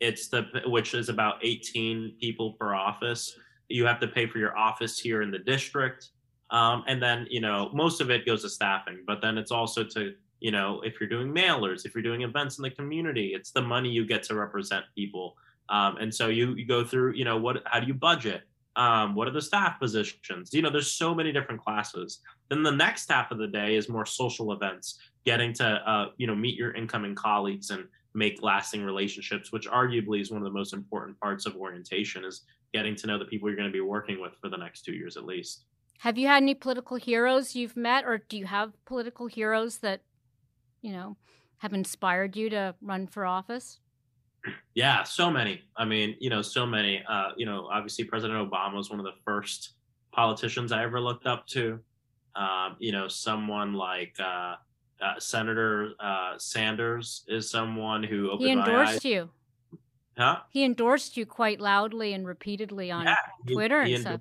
It's 0.00 0.28
the 0.28 0.46
which 0.66 0.94
is 0.94 1.08
about 1.08 1.36
18 1.42 2.14
people 2.20 2.52
per 2.52 2.74
office. 2.74 3.36
You 3.68 3.84
have 3.86 4.00
to 4.00 4.08
pay 4.08 4.26
for 4.26 4.38
your 4.38 4.56
office 4.56 4.98
here 4.98 5.22
in 5.22 5.30
the 5.30 5.38
district. 5.38 6.10
Um, 6.50 6.84
and 6.86 7.02
then 7.02 7.26
you 7.30 7.40
know 7.40 7.70
most 7.74 8.00
of 8.00 8.10
it 8.10 8.24
goes 8.24 8.40
to 8.42 8.48
staffing 8.48 9.00
but 9.06 9.20
then 9.20 9.36
it's 9.36 9.50
also 9.50 9.84
to 9.84 10.14
you 10.40 10.50
know 10.50 10.80
if 10.80 10.98
you're 10.98 11.08
doing 11.08 11.28
mailers 11.28 11.84
if 11.84 11.94
you're 11.94 12.02
doing 12.02 12.22
events 12.22 12.56
in 12.56 12.62
the 12.62 12.70
community 12.70 13.34
it's 13.34 13.50
the 13.50 13.60
money 13.60 13.90
you 13.90 14.06
get 14.06 14.22
to 14.24 14.34
represent 14.34 14.84
people. 14.94 15.36
Um, 15.68 15.98
and 15.98 16.14
so 16.14 16.28
you, 16.28 16.54
you 16.54 16.64
go 16.64 16.84
through 16.84 17.12
you 17.12 17.26
know 17.26 17.36
what 17.36 17.62
how 17.66 17.80
do 17.80 17.86
you 17.86 17.92
budget 17.92 18.42
um, 18.76 19.14
what 19.14 19.26
are 19.26 19.32
the 19.32 19.42
staff 19.42 19.78
positions? 19.80 20.52
You 20.52 20.62
know 20.62 20.70
there's 20.70 20.92
so 20.92 21.14
many 21.14 21.32
different 21.32 21.60
classes. 21.60 22.20
Then 22.48 22.62
the 22.62 22.70
next 22.70 23.10
half 23.10 23.30
of 23.30 23.38
the 23.38 23.46
day 23.46 23.76
is 23.76 23.88
more 23.88 24.06
social 24.06 24.52
events 24.52 24.98
getting 25.24 25.52
to 25.54 25.64
uh, 25.64 26.06
you 26.16 26.26
know 26.26 26.34
meet 26.34 26.56
your 26.56 26.72
incoming 26.74 27.14
colleagues 27.14 27.70
and 27.70 27.84
make 28.14 28.42
lasting 28.42 28.82
relationships 28.82 29.52
which 29.52 29.68
arguably 29.68 30.20
is 30.20 30.30
one 30.30 30.40
of 30.40 30.44
the 30.44 30.58
most 30.58 30.72
important 30.72 31.20
parts 31.20 31.44
of 31.44 31.54
orientation 31.56 32.24
is 32.24 32.42
getting 32.72 32.96
to 32.96 33.06
know 33.06 33.18
the 33.18 33.24
people 33.26 33.48
you're 33.48 33.56
going 33.56 33.68
to 33.68 33.72
be 33.72 33.80
working 33.80 34.20
with 34.20 34.32
for 34.40 34.48
the 34.48 34.56
next 34.56 34.82
two 34.82 34.92
years 34.92 35.16
at 35.16 35.24
least. 35.24 35.64
Have 35.98 36.16
you 36.16 36.26
had 36.26 36.42
any 36.42 36.54
political 36.54 36.96
heroes 36.96 37.54
you've 37.54 37.76
met 37.76 38.04
or 38.04 38.18
do 38.18 38.38
you 38.38 38.46
have 38.46 38.72
political 38.84 39.26
heroes 39.26 39.78
that 39.78 40.00
you 40.80 40.92
know 40.92 41.16
have 41.58 41.72
inspired 41.72 42.36
you 42.36 42.48
to 42.50 42.74
run 42.80 43.06
for 43.06 43.26
office 43.26 43.80
yeah 44.74 45.02
so 45.02 45.30
many 45.30 45.60
i 45.76 45.84
mean 45.84 46.16
you 46.20 46.30
know 46.30 46.40
so 46.40 46.64
many 46.64 47.02
uh, 47.08 47.30
you 47.36 47.44
know 47.44 47.68
obviously 47.70 48.04
president 48.04 48.38
obama 48.50 48.74
was 48.74 48.88
one 48.88 48.98
of 48.98 49.04
the 49.04 49.14
first 49.24 49.74
politicians 50.12 50.72
i 50.72 50.82
ever 50.82 51.00
looked 51.00 51.26
up 51.26 51.46
to 51.46 51.78
um, 52.36 52.76
you 52.78 52.92
know 52.92 53.08
someone 53.08 53.74
like 53.74 54.14
uh, 54.20 54.54
uh, 55.00 55.18
Senator 55.18 55.92
uh, 56.00 56.34
Sanders 56.38 57.24
is 57.28 57.50
someone 57.50 58.02
who 58.02 58.36
he 58.38 58.50
endorsed 58.50 59.04
you. 59.04 59.30
Huh? 60.16 60.40
He 60.50 60.64
endorsed 60.64 61.16
you 61.16 61.26
quite 61.26 61.60
loudly 61.60 62.12
and 62.12 62.26
repeatedly 62.26 62.90
on 62.90 63.04
yeah, 63.04 63.16
Twitter 63.52 63.84
he, 63.84 63.90
he 63.90 63.94
and 63.94 64.02
stuff. 64.02 64.20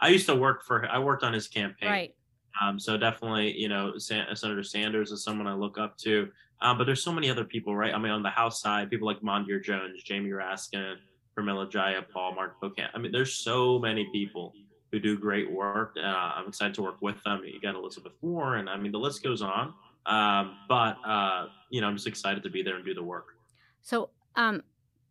I 0.00 0.08
used 0.08 0.26
to 0.26 0.34
work 0.34 0.64
for. 0.64 0.86
I 0.86 0.98
worked 0.98 1.22
on 1.22 1.32
his 1.32 1.48
campaign. 1.48 1.88
Right. 1.88 2.14
Um, 2.62 2.78
so 2.78 2.96
definitely, 2.96 3.58
you 3.58 3.68
know, 3.68 3.98
San- 3.98 4.34
Senator 4.36 4.62
Sanders 4.62 5.10
is 5.10 5.24
someone 5.24 5.46
I 5.46 5.54
look 5.54 5.78
up 5.78 5.96
to. 5.98 6.28
Um, 6.60 6.78
but 6.78 6.84
there's 6.84 7.02
so 7.02 7.12
many 7.12 7.30
other 7.30 7.44
people, 7.44 7.76
right? 7.76 7.92
I 7.92 7.98
mean, 7.98 8.12
on 8.12 8.22
the 8.22 8.30
House 8.30 8.60
side, 8.60 8.90
people 8.90 9.06
like 9.06 9.20
Mondaire 9.20 9.62
Jones, 9.62 10.02
Jamie 10.02 10.30
Raskin, 10.30 10.96
Pramila 11.36 11.70
Jayapal, 11.70 12.34
Mark 12.34 12.60
Pocan. 12.60 12.88
I 12.94 12.98
mean, 12.98 13.12
there's 13.12 13.34
so 13.34 13.78
many 13.78 14.08
people 14.12 14.54
who 14.92 15.00
do 15.00 15.18
great 15.18 15.50
work. 15.50 15.96
Uh, 15.96 16.06
I'm 16.06 16.48
excited 16.48 16.74
to 16.74 16.82
work 16.82 17.02
with 17.02 17.22
them. 17.24 17.42
You 17.44 17.60
got 17.60 17.74
Elizabeth 17.74 18.12
Warren. 18.22 18.68
And 18.68 18.70
I 18.70 18.76
mean, 18.76 18.92
the 18.92 18.98
list 18.98 19.22
goes 19.22 19.42
on. 19.42 19.74
Um, 20.06 20.56
but 20.68 20.96
uh, 21.04 21.46
you 21.70 21.80
know, 21.80 21.88
I'm 21.88 21.96
just 21.96 22.06
excited 22.06 22.42
to 22.42 22.50
be 22.50 22.62
there 22.62 22.76
and 22.76 22.84
do 22.84 22.94
the 22.94 23.02
work. 23.02 23.36
So, 23.82 24.10
um, 24.36 24.62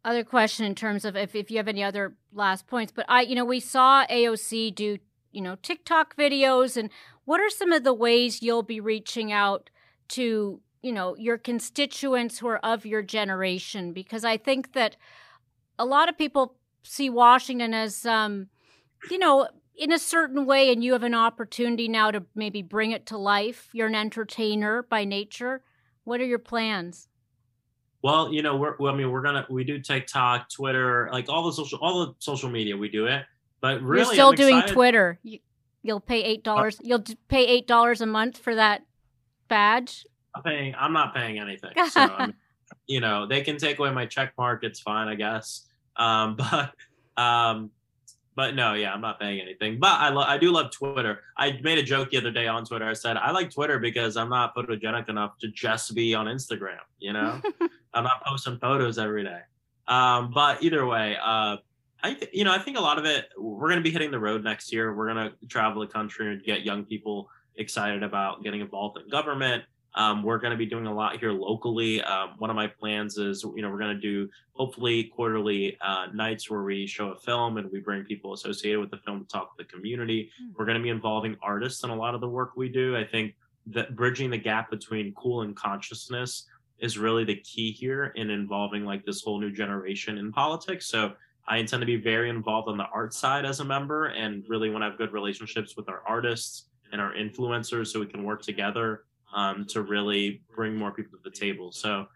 other 0.06 0.24
question 0.24 0.66
in 0.66 0.76
terms 0.76 1.06
of 1.06 1.16
if, 1.16 1.36
if 1.36 1.50
you 1.50 1.58
have 1.58 1.68
any 1.68 1.84
other 1.84 2.16
last 2.34 2.68
points, 2.68 2.92
but 2.96 3.06
I, 3.08 3.22
you 3.22 3.36
know, 3.36 3.46
we 3.46 3.60
saw 3.60 4.06
AOC 4.08 4.76
do, 4.76 4.98
you 5.32 5.42
know, 5.42 5.56
TikTok 5.62 6.16
videos, 6.18 6.76
and 6.76 6.90
what 7.26 7.40
are 7.40 7.50
some 7.50 7.72
of 7.72 7.84
the 7.84 7.94
ways 7.94 8.42
you'll 8.42 8.64
be 8.64 8.80
reaching 8.80 9.32
out 9.32 9.70
to, 10.10 10.60
you 10.84 10.92
know, 10.92 11.16
your 11.18 11.38
constituents 11.38 12.38
who 12.38 12.48
are 12.48 12.60
of 12.60 12.86
your 12.86 13.02
generation? 13.02 13.94
Because 13.94 14.24
I 14.24 14.38
think 14.38 14.74
that 14.74 14.98
a 15.80 15.86
lot 15.86 16.10
of 16.10 16.18
people 16.18 16.56
see 16.84 17.10
Washington 17.10 17.74
as, 17.74 18.06
um, 18.06 18.48
you 19.10 19.18
know, 19.18 19.48
in 19.76 19.92
a 19.92 20.00
certain 20.00 20.46
way 20.46 20.72
and 20.72 20.84
you 20.84 20.94
have 20.94 21.04
an 21.04 21.16
opportunity 21.16 21.88
now 21.88 22.12
to 22.12 22.24
maybe 22.36 22.62
bring 22.62 22.92
it 22.92 23.06
to 23.08 23.18
life 23.18 23.70
you're 23.74 23.88
an 23.88 23.96
entertainer 23.96 24.84
by 24.84 25.04
nature 25.04 25.64
what 26.04 26.22
are 26.22 26.26
your 26.26 26.40
plans 26.40 27.08
well 28.02 28.32
you 28.32 28.42
know 28.42 28.56
we're 28.56 28.76
i 28.90 28.96
mean 28.96 29.10
we're 29.12 29.22
gonna 29.22 29.46
we 29.50 29.64
do 29.64 29.80
tiktok 29.80 30.50
twitter 30.50 31.10
like 31.12 31.28
all 31.30 31.44
the 31.46 31.52
social 31.52 31.80
all 31.82 32.06
the 32.06 32.14
social 32.20 32.50
media 32.50 32.78
we 32.78 32.90
do 32.90 33.08
it 33.08 33.24
but 33.62 33.82
really 33.82 34.06
you're 34.06 34.14
still 34.14 34.30
I'm 34.30 34.36
doing 34.36 34.58
excited. 34.58 34.74
twitter 34.74 35.20
you, 35.24 35.40
will 35.84 36.00
pay 36.00 36.24
eight 36.24 36.44
dollars 36.44 36.80
uh, 36.80 36.84
you'll 36.84 37.04
pay 37.28 37.46
eight 37.46 37.68
dollars 37.68 38.02
a 38.02 38.06
month 38.06 38.38
for 38.38 38.56
that 38.56 38.84
badge 39.48 40.06
i'm 40.36 40.44
paying 40.44 40.76
i'm 40.78 40.94
not 40.94 41.14
paying 41.14 41.40
anything 41.40 41.72
so 41.90 42.02
I 42.02 42.26
mean, 42.28 42.36
you 42.88 43.00
know 43.00 43.26
they 43.28 43.42
can 43.42 43.58
take 43.58 43.80
away 43.80 43.92
my 43.92 44.06
check 44.06 44.34
mark 44.38 44.64
it's 44.64 44.80
fine 44.80 45.08
i 45.08 45.16
guess 45.16 45.68
um 45.98 46.36
but 47.18 47.22
um 47.22 47.72
but 48.36 48.56
no, 48.56 48.74
yeah, 48.74 48.94
I'm 48.94 49.02
not 49.02 49.20
paying 49.20 49.40
anything. 49.40 49.80
But 49.80 50.00
I 50.00 50.10
lo- 50.10 50.24
I 50.24 50.38
do 50.38 50.52
love 50.52 50.72
Twitter. 50.72 51.22
I 51.38 51.60
made 51.62 51.78
a 51.78 51.84
joke 51.84 52.10
the 52.10 52.18
other 52.18 52.32
day 52.32 52.48
on 52.48 52.66
Twitter. 52.66 52.86
I 52.86 52.94
said 52.94 53.18
I 53.18 53.32
like 53.32 53.52
Twitter 53.52 53.80
because 53.80 54.18
I'm 54.18 54.30
not 54.30 54.56
photogenic 54.56 55.10
enough 55.10 55.38
to 55.40 55.50
just 55.50 55.94
be 55.94 56.16
on 56.16 56.26
Instagram. 56.26 56.80
You 57.00 57.14
know, 57.14 57.40
I'm 57.94 58.04
not 58.04 58.24
posting 58.26 58.58
photos 58.58 58.98
every 58.98 59.24
day. 59.24 59.42
Um, 59.88 60.32
but 60.34 60.64
either 60.64 60.86
way, 60.86 61.18
uh, 61.22 61.58
I 62.04 62.14
th- 62.16 62.32
you 62.34 62.44
know 62.44 62.52
I 62.52 62.58
think 62.58 62.78
a 62.78 62.82
lot 62.82 62.98
of 62.98 63.06
it. 63.06 63.30
We're 63.38 63.70
going 63.70 63.78
to 63.80 63.84
be 63.84 63.92
hitting 63.92 64.12
the 64.12 64.20
road 64.20 64.44
next 64.44 64.74
year. 64.74 64.94
We're 64.94 65.14
going 65.14 65.30
to 65.30 65.48
travel 65.48 65.82
the 65.82 65.88
country 65.88 66.34
and 66.34 66.44
get 66.44 66.64
young 66.64 66.86
people 66.86 67.30
excited 67.56 68.02
about 68.02 68.44
getting 68.44 68.62
involved 68.62 68.98
in 68.98 69.08
government. 69.10 69.64
Um, 69.96 70.24
we're 70.24 70.40
going 70.40 70.52
to 70.52 70.58
be 70.58 70.66
doing 70.66 70.88
a 70.88 70.94
lot 70.94 71.20
here 71.20 71.32
locally. 71.32 72.02
Um, 72.02 72.32
one 72.38 72.50
of 72.50 72.56
my 72.56 72.68
plans 72.68 73.18
is, 73.18 73.44
you 73.44 73.62
know, 73.62 73.70
we're 73.70 73.80
going 73.80 73.96
to 73.96 74.02
do 74.02 74.30
hopefully 74.54 75.06
quarterly 75.16 75.78
uh, 75.82 76.08
nights 76.14 76.50
where 76.50 76.64
we 76.64 76.88
show 76.88 77.10
a 77.10 77.16
film 77.16 77.58
and 77.58 77.72
we 77.72 77.80
bring 77.80 78.04
people 78.04 78.34
associated 78.34 78.80
with 78.80 78.90
the 78.90 78.98
film 78.98 79.22
to 79.22 79.28
talk 79.28 79.56
to 79.56 79.64
the 79.64 79.70
community. 79.70 80.32
Mm. 80.42 80.54
We're 80.58 80.66
going 80.66 80.78
to 80.78 80.84
be 80.84 80.90
involving 80.90 81.38
artists 81.44 81.84
in 81.84 81.92
a 81.92 81.96
lot 81.96 82.16
of 82.16 82.22
the 82.22 82.30
work 82.30 82.54
we 82.56 82.70
do. 82.70 82.98
I 82.98 83.04
think 83.04 83.36
that 83.68 83.96
bridging 83.96 84.30
the 84.30 84.38
gap 84.38 84.70
between 84.70 85.14
cool 85.14 85.42
and 85.42 85.56
consciousness 85.56 86.48
is 86.80 86.98
really 86.98 87.24
the 87.24 87.36
key 87.38 87.72
here 87.72 88.06
in 88.16 88.30
involving 88.30 88.86
like 88.86 89.06
this 89.06 89.22
whole 89.22 89.40
new 89.40 89.52
generation 89.52 90.18
in 90.18 90.32
politics. 90.32 90.88
So 90.88 91.14
I 91.48 91.58
intend 91.58 91.82
to 91.82 91.86
be 91.86 91.98
very 91.98 92.30
involved 92.30 92.68
on 92.68 92.78
the 92.78 92.88
art 92.94 93.14
side 93.14 93.46
as 93.46 93.60
a 93.60 93.64
member 93.64 94.08
and 94.08 94.44
really 94.48 94.70
want 94.70 94.82
to 94.82 94.90
have 94.90 94.98
good 94.98 95.14
relationships 95.14 95.78
with 95.78 95.88
our 95.88 96.02
artists 96.08 96.70
and 96.92 97.00
our 97.00 97.14
influencers 97.14 97.88
so 97.88 98.00
we 98.00 98.06
can 98.06 98.24
work 98.24 98.42
together 98.42 99.04
um, 99.34 99.66
to 99.70 99.82
really 99.82 100.42
bring 100.56 100.76
more 100.76 100.92
people 100.92 101.18
to 101.18 101.24
the 101.24 101.36
table. 101.36 101.72
So 101.72 102.08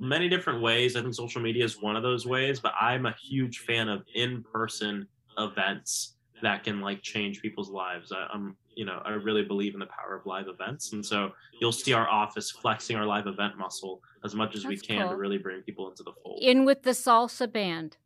many 0.00 0.28
different 0.28 0.62
ways. 0.62 0.96
I 0.96 1.02
think 1.02 1.14
social 1.14 1.42
media 1.42 1.64
is 1.64 1.80
one 1.80 1.96
of 1.96 2.02
those 2.02 2.26
ways, 2.26 2.60
but 2.60 2.72
I'm 2.80 3.06
a 3.06 3.14
huge 3.22 3.60
fan 3.60 3.88
of 3.88 4.02
in-person 4.14 5.06
events 5.38 6.16
that 6.42 6.64
can 6.64 6.80
like 6.80 7.02
change 7.02 7.40
people's 7.40 7.70
lives. 7.70 8.12
I, 8.12 8.26
am 8.34 8.56
you 8.74 8.84
know, 8.84 9.00
I 9.04 9.10
really 9.10 9.44
believe 9.44 9.74
in 9.74 9.80
the 9.80 9.86
power 9.86 10.16
of 10.16 10.26
live 10.26 10.46
events, 10.48 10.92
and 10.92 11.04
so 11.04 11.32
you'll 11.60 11.72
see 11.72 11.92
our 11.92 12.08
office 12.08 12.50
flexing 12.50 12.96
our 12.96 13.06
live 13.06 13.26
event 13.26 13.58
muscle 13.58 14.00
as 14.24 14.34
much 14.34 14.54
as 14.54 14.62
That's 14.62 14.70
we 14.70 14.76
can 14.78 15.02
cool. 15.02 15.10
to 15.10 15.16
really 15.16 15.38
bring 15.38 15.60
people 15.62 15.88
into 15.90 16.02
the 16.02 16.12
fold. 16.22 16.40
In 16.42 16.64
with 16.64 16.82
the 16.82 16.90
salsa 16.90 17.50
band. 17.50 17.96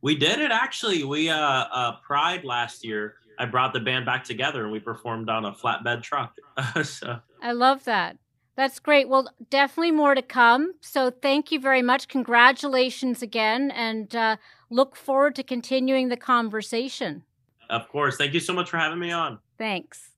We 0.00 0.16
did 0.16 0.40
it 0.40 0.50
actually. 0.50 1.04
We 1.04 1.30
uh, 1.30 1.36
uh 1.38 1.96
Pride 2.06 2.44
last 2.44 2.84
year. 2.84 3.16
I 3.38 3.46
brought 3.46 3.72
the 3.72 3.80
band 3.80 4.06
back 4.06 4.24
together 4.24 4.62
and 4.62 4.72
we 4.72 4.80
performed 4.80 5.28
on 5.28 5.44
a 5.44 5.52
flatbed 5.52 6.02
truck. 6.02 6.36
so. 6.82 7.20
I 7.42 7.52
love 7.52 7.84
that. 7.84 8.16
That's 8.56 8.78
great. 8.78 9.08
Well, 9.08 9.28
definitely 9.50 9.90
more 9.90 10.14
to 10.14 10.22
come. 10.22 10.74
So 10.80 11.10
thank 11.10 11.50
you 11.50 11.58
very 11.58 11.82
much. 11.82 12.06
Congratulations 12.06 13.20
again, 13.20 13.72
and 13.72 14.14
uh, 14.14 14.36
look 14.70 14.94
forward 14.94 15.34
to 15.36 15.42
continuing 15.42 16.08
the 16.08 16.16
conversation. 16.16 17.24
Of 17.68 17.88
course. 17.88 18.16
Thank 18.16 18.34
you 18.34 18.40
so 18.40 18.52
much 18.52 18.70
for 18.70 18.78
having 18.78 19.00
me 19.00 19.10
on. 19.10 19.40
Thanks. 19.58 20.13